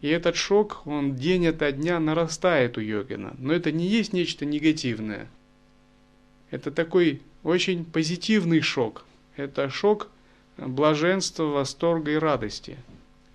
и 0.00 0.08
этот 0.08 0.36
шок, 0.36 0.82
он 0.86 1.16
день 1.16 1.48
ото 1.48 1.72
дня 1.72 1.98
нарастает 1.98 2.78
у 2.78 2.80
йогина. 2.80 3.34
Но 3.38 3.52
это 3.52 3.72
не 3.72 3.86
есть 3.86 4.12
нечто 4.12 4.44
негативное. 4.44 5.28
Это 6.50 6.70
такой 6.70 7.20
очень 7.42 7.84
позитивный 7.84 8.60
шок. 8.60 9.04
Это 9.36 9.68
шок 9.70 10.08
блаженства, 10.56 11.44
восторга 11.44 12.12
и 12.12 12.16
радости, 12.16 12.76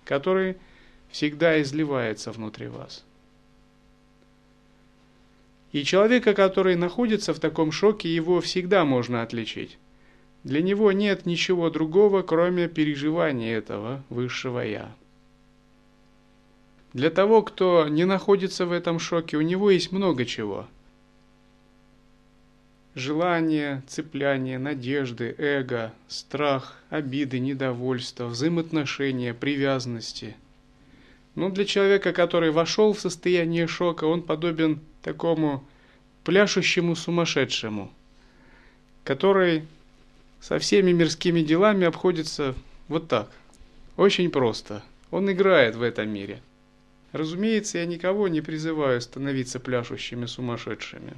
который 0.04 0.56
всегда 1.14 1.62
изливается 1.62 2.32
внутри 2.32 2.66
вас. 2.66 3.04
И 5.70 5.84
человека, 5.84 6.34
который 6.34 6.74
находится 6.74 7.32
в 7.32 7.38
таком 7.38 7.70
шоке, 7.70 8.12
его 8.12 8.40
всегда 8.40 8.84
можно 8.84 9.22
отличить. 9.22 9.78
Для 10.42 10.60
него 10.60 10.90
нет 10.90 11.24
ничего 11.24 11.70
другого, 11.70 12.22
кроме 12.22 12.66
переживания 12.66 13.56
этого 13.56 14.02
высшего 14.08 14.58
«я». 14.58 14.92
Для 16.94 17.10
того, 17.10 17.42
кто 17.42 17.86
не 17.86 18.04
находится 18.04 18.66
в 18.66 18.72
этом 18.72 18.98
шоке, 18.98 19.36
у 19.36 19.40
него 19.40 19.70
есть 19.70 19.92
много 19.92 20.24
чего. 20.24 20.66
Желание, 22.96 23.84
цепляние, 23.86 24.58
надежды, 24.58 25.32
эго, 25.38 25.92
страх, 26.08 26.76
обиды, 26.90 27.38
недовольство, 27.38 28.26
взаимоотношения, 28.26 29.32
привязанности. 29.32 30.34
Но 31.34 31.50
для 31.50 31.64
человека, 31.64 32.12
который 32.12 32.50
вошел 32.50 32.92
в 32.92 33.00
состояние 33.00 33.66
шока, 33.66 34.04
он 34.04 34.22
подобен 34.22 34.80
такому 35.02 35.64
пляшущему 36.22 36.94
сумасшедшему, 36.96 37.92
который 39.02 39.64
со 40.40 40.58
всеми 40.58 40.92
мирскими 40.92 41.42
делами 41.42 41.86
обходится 41.86 42.54
вот 42.88 43.08
так, 43.08 43.30
очень 43.96 44.30
просто. 44.30 44.82
Он 45.10 45.30
играет 45.30 45.76
в 45.76 45.82
этом 45.82 46.08
мире– 46.08 46.40
Разумеется, 47.14 47.78
я 47.78 47.86
никого 47.86 48.26
не 48.26 48.40
призываю 48.40 49.00
становиться 49.00 49.60
пляшущими 49.60 50.26
сумасшедшими. 50.26 51.14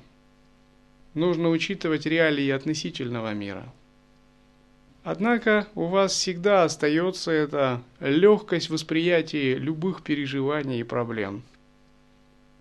Нужно 1.14 1.48
учитывать 1.48 2.04
реалии 2.04 2.50
относительного 2.50 3.32
мира. 3.32 3.72
Однако 5.06 5.68
у 5.76 5.84
вас 5.84 6.14
всегда 6.14 6.64
остается 6.64 7.30
эта 7.30 7.80
легкость 8.00 8.70
восприятия 8.70 9.54
любых 9.54 10.02
переживаний 10.02 10.80
и 10.80 10.82
проблем. 10.82 11.44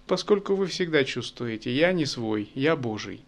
Поскольку 0.05 0.53
вы 0.53 0.67
всегда 0.67 1.03
чувствуете 1.05 1.75
«я 1.75 1.91
не 1.91 2.05
свой, 2.05 2.51
я 2.53 2.75
Божий». 2.75 3.21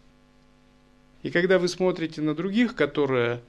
И 1.24 1.32
когда 1.32 1.58
вы 1.58 1.68
смотрите 1.68 2.22
на 2.22 2.36
других, 2.36 2.76
которые 2.76 3.42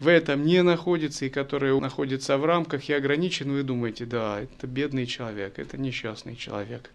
в 0.00 0.08
этом 0.08 0.44
не 0.44 0.64
находится 0.64 1.26
и 1.26 1.30
которые 1.30 1.78
находятся 1.78 2.36
в 2.36 2.44
рамках 2.44 2.88
и 2.88 2.92
ограничен, 2.92 3.52
вы 3.52 3.62
думаете, 3.62 4.04
да, 4.04 4.40
это 4.40 4.66
бедный 4.66 5.06
человек, 5.06 5.60
это 5.60 5.78
несчастный 5.78 6.34
человек. 6.34 6.90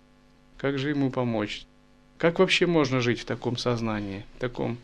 Как 0.58 0.78
же 0.78 0.90
ему 0.90 1.10
помочь? 1.10 1.66
Как 2.18 2.40
вообще 2.40 2.66
можно 2.66 3.00
жить 3.00 3.22
в 3.22 3.26
таком 3.26 3.56
сознании, 3.56 4.26
в 4.36 4.42
таком 4.42 4.78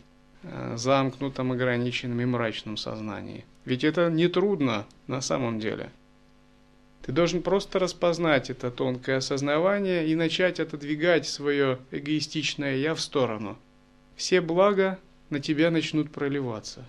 замкнутом, 0.74 1.52
ограниченном 1.52 2.20
и 2.20 2.24
мрачном 2.24 2.76
сознании? 2.76 3.44
Ведь 3.64 3.84
это 3.84 4.10
не 4.10 4.28
трудно 4.28 4.86
на 5.06 5.20
самом 5.20 5.60
деле. 5.60 5.90
Ты 7.02 7.12
должен 7.12 7.42
просто 7.42 7.78
распознать 7.78 8.48
это 8.48 8.70
тонкое 8.70 9.16
осознавание 9.16 10.06
и 10.06 10.14
начать 10.14 10.60
отодвигать 10.60 11.26
свое 11.26 11.78
эгоистичное 11.90 12.76
«я» 12.76 12.94
в 12.94 13.00
сторону. 13.00 13.58
Все 14.14 14.40
блага 14.40 14.98
на 15.30 15.40
тебя 15.40 15.70
начнут 15.70 16.12
проливаться. 16.12 16.84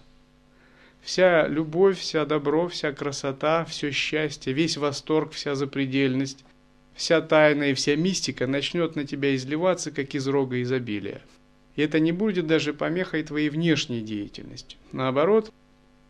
Вся 1.01 1.47
любовь, 1.47 1.97
вся 1.97 2.25
добро, 2.25 2.67
вся 2.67 2.91
красота, 2.93 3.65
все 3.65 3.91
счастье, 3.91 4.53
весь 4.53 4.77
восторг, 4.77 5.33
вся 5.33 5.55
запредельность, 5.55 6.45
вся 6.93 7.19
тайна 7.21 7.63
и 7.63 7.73
вся 7.73 7.95
мистика 7.95 8.47
начнет 8.47 8.95
на 8.95 9.05
тебя 9.05 9.35
изливаться, 9.35 9.91
как 9.91 10.13
из 10.15 10.27
рога 10.27 10.61
изобилия. 10.61 11.21
И 11.75 11.81
это 11.81 11.99
не 11.99 12.11
будет 12.11 12.47
даже 12.47 12.73
помехой 12.73 13.23
твоей 13.23 13.49
внешней 13.49 14.01
деятельности. 14.01 14.77
Наоборот, 14.91 15.51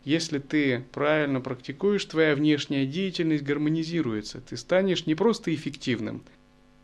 если 0.04 0.38
ты 0.38 0.84
правильно 0.92 1.40
практикуешь, 1.40 2.04
твоя 2.04 2.34
внешняя 2.34 2.86
деятельность 2.86 3.44
гармонизируется. 3.44 4.40
Ты 4.40 4.56
станешь 4.56 5.06
не 5.06 5.14
просто 5.14 5.54
эффективным, 5.54 6.22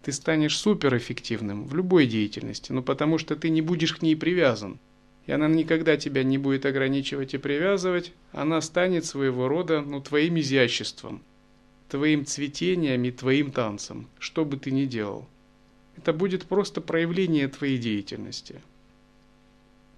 ты 0.02 0.12
станешь 0.12 0.56
суперэффективным 0.56 1.66
в 1.66 1.74
любой 1.74 2.06
деятельности, 2.06 2.72
но 2.72 2.82
потому 2.82 3.18
что 3.18 3.36
ты 3.36 3.50
не 3.50 3.60
будешь 3.60 3.92
к 3.92 4.02
ней 4.02 4.16
привязан– 4.16 4.78
и 5.30 5.32
она 5.32 5.46
никогда 5.46 5.96
тебя 5.96 6.24
не 6.24 6.38
будет 6.38 6.66
ограничивать 6.66 7.34
и 7.34 7.38
привязывать, 7.38 8.12
она 8.32 8.60
станет 8.60 9.04
своего 9.04 9.46
рода 9.46 9.80
ну, 9.80 10.00
твоим 10.00 10.40
изяществом, 10.40 11.22
твоим 11.88 12.24
цветением 12.24 13.04
и 13.04 13.12
твоим 13.12 13.52
танцем, 13.52 14.08
что 14.18 14.44
бы 14.44 14.56
ты 14.56 14.70
ни 14.70 14.86
делал. 14.86 15.28
Это 15.96 16.12
будет 16.12 16.46
просто 16.46 16.80
проявление 16.80 17.46
твоей 17.46 17.78
деятельности. 17.78 18.60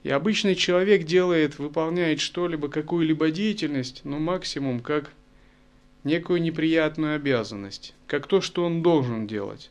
И 0.03 0.11
обычный 0.11 0.57
человек 0.57 1.05
делает, 1.05 1.59
выполняет 1.59 2.20
что-либо, 2.20 2.68
какую-либо 2.68 3.30
деятельность, 3.30 4.00
ну 4.05 4.18
максимум 4.18 4.80
как 4.80 5.12
некую 6.03 6.42
неприятную 6.42 7.14
обязанность, 7.14 7.94
как 8.07 8.26
то, 8.26 8.40
что 8.40 8.64
он 8.64 8.82
должен 8.82 9.26
делать. 9.26 9.70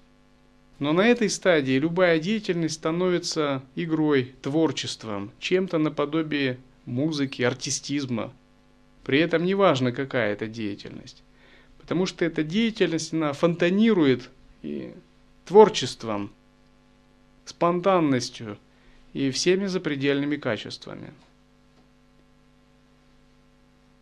Но 0.79 0.93
на 0.93 1.01
этой 1.01 1.29
стадии 1.29 1.77
любая 1.77 2.17
деятельность 2.19 2.75
становится 2.75 3.61
игрой, 3.75 4.33
творчеством, 4.41 5.31
чем-то 5.39 5.77
наподобие 5.77 6.57
музыки, 6.85 7.41
артистизма. 7.41 8.33
При 9.03 9.19
этом 9.19 9.43
не 9.45 9.53
важно, 9.53 9.91
какая 9.91 10.33
это 10.33 10.47
деятельность. 10.47 11.23
Потому 11.77 12.05
что 12.05 12.23
эта 12.23 12.43
деятельность, 12.43 13.13
она 13.13 13.33
фонтанирует 13.33 14.29
и 14.63 14.93
творчеством, 15.45 16.31
спонтанностью 17.45 18.57
и 19.13 19.31
всеми 19.31 19.67
запредельными 19.67 20.37
качествами. 20.37 21.13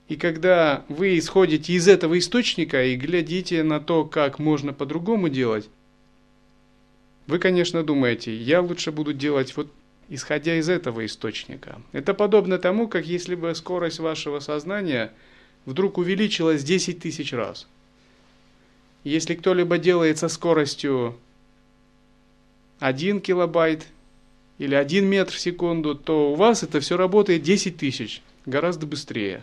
И 0.08 0.16
когда 0.16 0.86
вы 0.90 1.18
исходите 1.20 1.74
из 1.74 1.88
этого 1.88 2.18
источника 2.18 2.84
и 2.84 2.96
глядите 2.96 3.62
на 3.64 3.80
то, 3.80 4.06
как 4.06 4.40
можно 4.40 4.74
по-другому 4.74 5.30
делать, 5.30 5.70
вы, 7.28 7.38
конечно, 7.38 7.84
думаете, 7.84 8.36
я 8.36 8.62
лучше 8.62 8.92
буду 8.92 9.14
делать 9.14 9.56
вот 9.56 9.72
исходя 10.10 10.56
из 10.56 10.68
этого 10.68 11.06
источника. 11.06 11.82
Это 11.92 12.14
подобно 12.14 12.58
тому, 12.58 12.88
как 12.88 13.06
если 13.06 13.36
бы 13.36 13.54
скорость 13.56 14.00
вашего 14.00 14.40
сознания 14.40 15.14
вдруг 15.66 15.98
увеличилась 15.98 16.64
10 16.64 17.00
тысяч 17.00 17.32
раз. 17.32 17.68
Если 19.04 19.36
кто-либо 19.36 19.78
делает 19.78 20.18
со 20.18 20.28
скоростью 20.28 21.16
1 22.80 23.22
килобайт 23.22 23.88
или 24.60 24.76
1 24.76 25.06
метр 25.06 25.34
в 25.34 25.40
секунду, 25.40 25.96
то 25.96 26.34
у 26.34 26.36
вас 26.36 26.62
это 26.64 26.80
все 26.82 26.98
работает 26.98 27.42
10 27.42 27.78
тысяч, 27.78 28.22
гораздо 28.46 28.86
быстрее. 28.86 29.42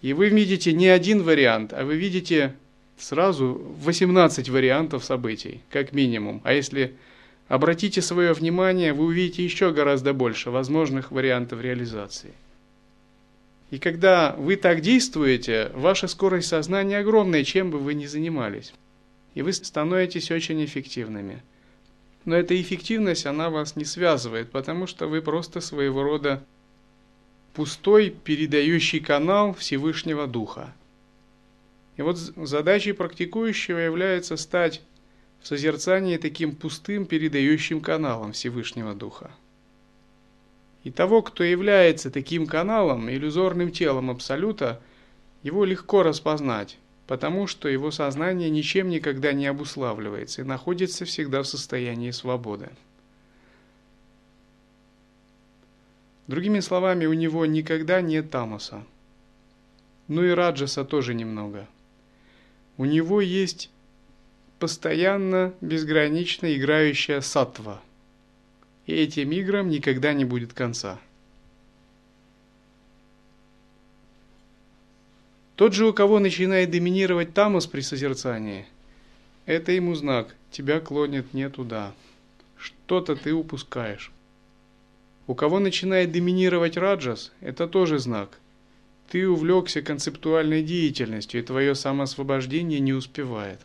И 0.00 0.12
вы 0.12 0.28
видите 0.28 0.72
не 0.72 0.86
один 0.86 1.22
вариант, 1.22 1.72
а 1.72 1.84
вы 1.84 1.96
видите 1.96 2.54
сразу 2.96 3.60
18 3.82 4.48
вариантов 4.48 5.04
событий, 5.04 5.60
как 5.70 5.92
минимум. 5.92 6.40
А 6.44 6.52
если 6.52 6.94
обратите 7.48 8.00
свое 8.00 8.32
внимание, 8.32 8.92
вы 8.92 9.04
увидите 9.06 9.44
еще 9.44 9.72
гораздо 9.72 10.12
больше 10.12 10.50
возможных 10.50 11.10
вариантов 11.10 11.60
реализации. 11.60 12.32
И 13.70 13.78
когда 13.78 14.34
вы 14.38 14.56
так 14.56 14.80
действуете, 14.80 15.70
ваша 15.74 16.06
скорость 16.06 16.48
сознания 16.48 16.98
огромная, 16.98 17.44
чем 17.44 17.70
бы 17.70 17.78
вы 17.78 17.94
ни 17.94 18.06
занимались. 18.06 18.72
И 19.34 19.42
вы 19.42 19.52
становитесь 19.52 20.30
очень 20.30 20.64
эффективными. 20.64 21.42
Но 22.24 22.36
эта 22.36 22.60
эффективность, 22.60 23.26
она 23.26 23.50
вас 23.50 23.76
не 23.76 23.84
связывает, 23.84 24.50
потому 24.50 24.86
что 24.86 25.06
вы 25.06 25.22
просто 25.22 25.60
своего 25.60 26.02
рода 26.02 26.44
пустой 27.54 28.10
передающий 28.10 29.00
канал 29.00 29.54
Всевышнего 29.54 30.26
Духа. 30.26 30.72
И 31.96 32.02
вот 32.02 32.16
задачей 32.16 32.92
практикующего 32.92 33.78
является 33.78 34.36
стать 34.36 34.82
в 35.40 35.46
созерцании 35.46 36.16
таким 36.16 36.54
пустым 36.54 37.06
передающим 37.06 37.80
каналом 37.80 38.32
Всевышнего 38.32 38.94
Духа. 38.94 39.30
И 40.84 40.90
того, 40.90 41.22
кто 41.22 41.42
является 41.42 42.10
таким 42.10 42.46
каналом, 42.46 43.10
иллюзорным 43.10 43.72
телом 43.72 44.10
Абсолюта, 44.10 44.80
его 45.42 45.64
легко 45.64 46.02
распознать, 46.02 46.78
потому 47.08 47.46
что 47.46 47.70
его 47.70 47.90
сознание 47.90 48.50
ничем 48.50 48.90
никогда 48.90 49.32
не 49.32 49.46
обуславливается 49.46 50.42
и 50.42 50.44
находится 50.44 51.06
всегда 51.06 51.42
в 51.42 51.48
состоянии 51.48 52.10
свободы. 52.10 52.68
Другими 56.26 56.60
словами, 56.60 57.06
у 57.06 57.14
него 57.14 57.46
никогда 57.46 58.02
нет 58.02 58.30
тамаса. 58.30 58.84
Ну 60.06 60.22
и 60.22 60.28
раджаса 60.28 60.84
тоже 60.84 61.14
немного. 61.14 61.66
У 62.76 62.84
него 62.84 63.22
есть 63.22 63.70
постоянно, 64.58 65.54
безгранично 65.62 66.54
играющая 66.54 67.22
сатва. 67.22 67.80
И 68.84 68.92
этим 68.92 69.32
играм 69.32 69.70
никогда 69.70 70.12
не 70.12 70.26
будет 70.26 70.52
конца. 70.52 71.00
Тот 75.58 75.72
же, 75.72 75.88
у 75.88 75.92
кого 75.92 76.20
начинает 76.20 76.70
доминировать 76.70 77.34
тамас 77.34 77.66
при 77.66 77.80
созерцании, 77.80 78.64
это 79.44 79.72
ему 79.72 79.96
знак, 79.96 80.36
тебя 80.52 80.78
клонит 80.78 81.34
не 81.34 81.50
туда. 81.50 81.94
Что-то 82.56 83.16
ты 83.16 83.32
упускаешь. 83.32 84.12
У 85.26 85.34
кого 85.34 85.58
начинает 85.58 86.12
доминировать 86.12 86.76
раджас, 86.76 87.32
это 87.40 87.66
тоже 87.66 87.98
знак. 87.98 88.38
Ты 89.10 89.28
увлекся 89.28 89.82
концептуальной 89.82 90.62
деятельностью, 90.62 91.40
и 91.40 91.44
твое 91.44 91.74
самоосвобождение 91.74 92.78
не 92.78 92.92
успевает. 92.92 93.58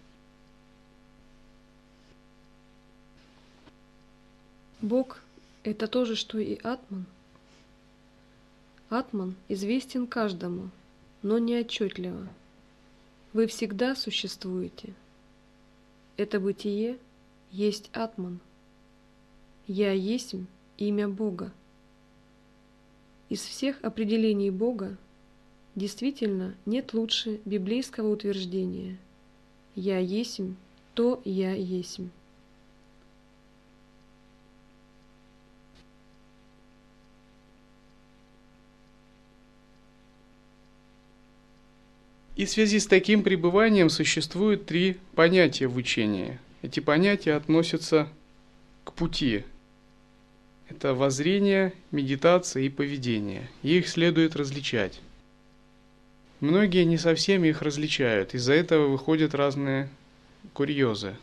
Бог– 4.81 5.21
это 5.63 5.85
то 5.85 6.05
же, 6.05 6.15
что 6.15 6.39
и 6.39 6.55
Атман. 6.55 7.05
Атман 8.89 9.35
известен 9.47 10.07
каждому– 10.07 10.71
но 11.23 11.39
не 11.39 11.57
отчетливо. 11.59 12.27
Вы 13.31 13.47
всегда 13.47 13.95
существуете. 13.95 14.93
Это 16.17 16.39
бытие 16.39 16.99
есть 17.49 17.89
Атман. 17.93 18.39
Я 19.65 19.91
есть 19.91 20.35
имя 20.77 21.07
Бога. 21.07 21.51
Из 23.29 23.41
всех 23.41 23.83
определений 23.83 24.51
Бога 24.51 24.97
действительно 25.75 26.55
нет 26.67 26.93
лучше 26.93 27.39
библейского 27.45 28.11
утверждения 28.11 28.97
«Я 29.75 29.97
есть 29.97 30.41
то 30.93 31.19
Я 31.25 31.53
есть». 31.53 32.01
И 42.35 42.45
в 42.45 42.49
связи 42.49 42.79
с 42.79 42.87
таким 42.87 43.21
пребыванием 43.21 43.89
существует 43.89 44.65
три 44.65 44.97
понятия 45.13 45.67
в 45.67 45.75
учении. 45.75 46.39
Эти 46.63 46.79
понятия 46.79 47.33
относятся 47.33 48.07
к 48.83 48.93
пути. 48.93 49.43
Это 50.67 50.95
воззрение, 50.95 51.73
медитация 51.91 52.63
и 52.63 52.69
поведение. 52.69 53.49
И 53.61 53.77
их 53.77 53.87
следует 53.87 54.35
различать. 54.35 54.99
Многие 56.39 56.85
не 56.85 56.97
совсем 56.97 57.43
их 57.43 57.61
различают, 57.61 58.33
из-за 58.33 58.53
этого 58.53 58.87
выходят 58.87 59.35
разные 59.35 59.87
курьезы. 60.53 61.15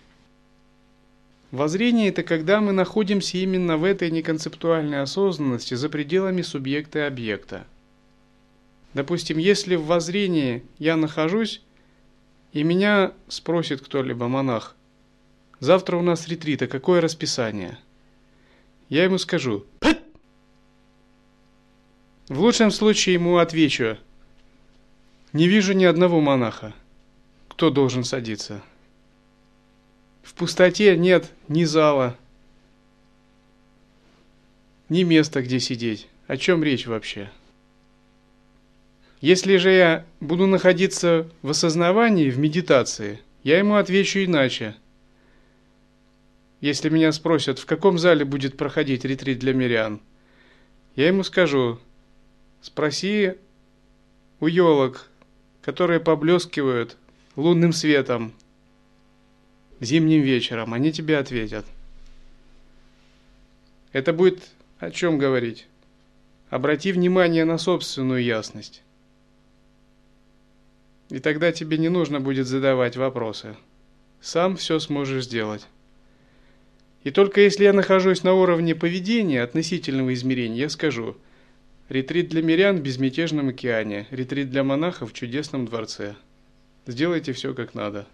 Воззрение– 1.50 2.08
это 2.10 2.22
когда 2.22 2.60
мы 2.60 2.70
находимся 2.70 3.36
именно 3.36 3.76
в 3.76 3.82
этой 3.82 4.10
неконцептуальной 4.10 5.02
осознанности 5.02 5.74
за 5.74 5.88
пределами 5.88 6.42
субъекта 6.42 7.00
и 7.00 7.02
объекта– 7.02 7.66
Допустим, 8.94 9.38
если 9.38 9.76
в 9.76 9.86
воззрении 9.86 10.64
я 10.78 10.96
нахожусь, 10.96 11.62
и 12.52 12.62
меня 12.64 13.12
спросит 13.28 13.80
кто-либо, 13.80 14.26
монах, 14.26 14.74
завтра 15.60 15.96
у 15.96 16.02
нас 16.02 16.26
ретрита, 16.26 16.66
какое 16.66 17.00
расписание? 17.00 17.78
Я 18.88 19.04
ему 19.04 19.18
скажу, 19.18 19.64
Пэт! 19.78 20.02
В 22.28 22.40
лучшем 22.40 22.70
случае 22.70 23.14
ему 23.14 23.38
отвечу, 23.38 23.96
не 25.32 25.46
вижу 25.46 25.72
ни 25.74 25.84
одного 25.84 26.20
монаха. 26.20 26.74
Кто 27.48 27.70
должен 27.70 28.02
садиться? 28.02 28.62
В 30.22 30.34
пустоте 30.34 30.96
нет 30.96 31.30
ни 31.48 31.64
зала, 31.64 32.16
ни 34.88 35.04
места, 35.04 35.42
где 35.42 35.60
сидеть. 35.60 36.08
О 36.26 36.36
чем 36.36 36.64
речь 36.64 36.86
вообще? 36.86 37.30
Если 39.20 39.58
же 39.58 39.70
я 39.70 40.06
буду 40.20 40.46
находиться 40.46 41.28
в 41.42 41.50
осознавании, 41.50 42.30
в 42.30 42.38
медитации, 42.38 43.20
я 43.44 43.58
ему 43.58 43.74
отвечу 43.74 44.20
иначе. 44.20 44.74
Если 46.62 46.88
меня 46.88 47.12
спросят, 47.12 47.58
в 47.58 47.66
каком 47.66 47.98
зале 47.98 48.24
будет 48.24 48.56
проходить 48.56 49.04
ретрит 49.04 49.38
для 49.38 49.52
мирян, 49.52 50.00
я 50.96 51.08
ему 51.08 51.22
скажу, 51.22 51.78
спроси 52.62 53.34
у 54.40 54.46
елок, 54.46 55.10
которые 55.60 56.00
поблескивают 56.00 56.96
лунным 57.36 57.74
светом 57.74 58.32
зимним 59.80 60.22
вечером, 60.22 60.72
они 60.72 60.92
тебе 60.92 61.18
ответят. 61.18 61.66
Это 63.92 64.14
будет 64.14 64.50
о 64.78 64.90
чем 64.90 65.18
говорить? 65.18 65.66
Обрати 66.48 66.92
внимание 66.92 67.44
на 67.44 67.58
собственную 67.58 68.22
ясность. 68.22 68.82
И 71.10 71.18
тогда 71.18 71.50
тебе 71.50 71.76
не 71.76 71.88
нужно 71.88 72.20
будет 72.20 72.46
задавать 72.46 72.96
вопросы. 72.96 73.56
Сам 74.20 74.56
все 74.56 74.78
сможешь 74.78 75.24
сделать. 75.24 75.66
И 77.02 77.10
только 77.10 77.40
если 77.40 77.64
я 77.64 77.72
нахожусь 77.72 78.22
на 78.22 78.34
уровне 78.34 78.74
поведения 78.74 79.42
относительного 79.42 80.14
измерения, 80.14 80.60
я 80.60 80.68
скажу 80.68 81.16
«Ретрит 81.88 82.28
для 82.28 82.42
мирян 82.42 82.76
в 82.76 82.82
безмятежном 82.82 83.48
океане, 83.48 84.06
ретрит 84.10 84.50
для 84.50 84.62
монахов 84.62 85.10
в 85.10 85.14
чудесном 85.14 85.66
дворце». 85.66 86.14
Сделайте 86.86 87.32
все 87.32 87.54
как 87.54 87.74
надо. 87.74 88.06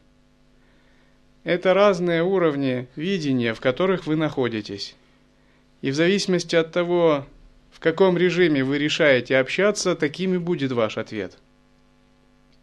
Это 1.44 1.74
разные 1.74 2.22
уровни 2.22 2.88
видения, 2.96 3.52
в 3.52 3.60
которых 3.60 4.06
вы 4.06 4.16
находитесь. 4.16 4.96
И 5.82 5.90
в 5.90 5.94
зависимости 5.94 6.56
от 6.56 6.72
того, 6.72 7.26
в 7.70 7.78
каком 7.78 8.16
режиме 8.16 8.64
вы 8.64 8.78
решаете 8.78 9.36
общаться, 9.36 9.94
таким 9.94 10.34
и 10.34 10.38
будет 10.38 10.72
ваш 10.72 10.96
ответ– 10.96 11.36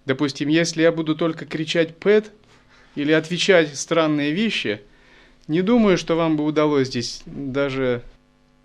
Допустим, 0.05 0.49
если 0.49 0.81
я 0.81 0.91
буду 0.91 1.15
только 1.15 1.45
кричать 1.45 1.95
«пэт» 1.97 2.31
или 2.95 3.11
отвечать 3.11 3.75
странные 3.77 4.31
вещи, 4.33 4.81
не 5.47 5.61
думаю, 5.61 5.97
что 5.97 6.15
вам 6.15 6.37
бы 6.37 6.43
удалось 6.43 6.87
здесь 6.87 7.21
даже 7.25 8.03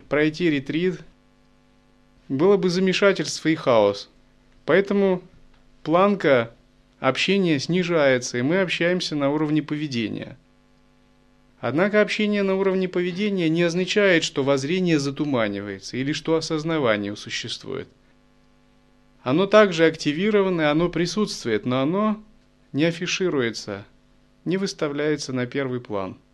пройти 0.08 0.50
ретрит. 0.50 1.00
Было 2.28 2.56
бы 2.56 2.68
замешательство 2.68 3.48
и 3.48 3.54
хаос. 3.54 4.10
Поэтому 4.64 5.22
планка 5.82 6.54
общения 7.00 7.58
снижается, 7.58 8.38
и 8.38 8.42
мы 8.42 8.60
общаемся 8.60 9.16
на 9.16 9.30
уровне 9.30 9.62
поведения. 9.62 10.36
Однако 11.60 12.00
общение 12.00 12.42
на 12.42 12.54
уровне 12.54 12.88
поведения 12.88 13.48
не 13.48 13.62
означает, 13.62 14.22
что 14.22 14.44
воззрение 14.44 14.98
затуманивается 14.98 15.96
или 15.96 16.12
что 16.12 16.36
осознавание 16.36 17.16
существует. 17.16 17.88
Оно 19.28 19.46
также 19.46 19.84
активировано, 19.84 20.70
оно 20.70 20.88
присутствует, 20.88 21.66
но 21.66 21.82
оно 21.82 22.24
не 22.72 22.84
афишируется, 22.84 23.84
не 24.46 24.56
выставляется 24.56 25.34
на 25.34 25.44
первый 25.44 25.82
план– 25.82 26.16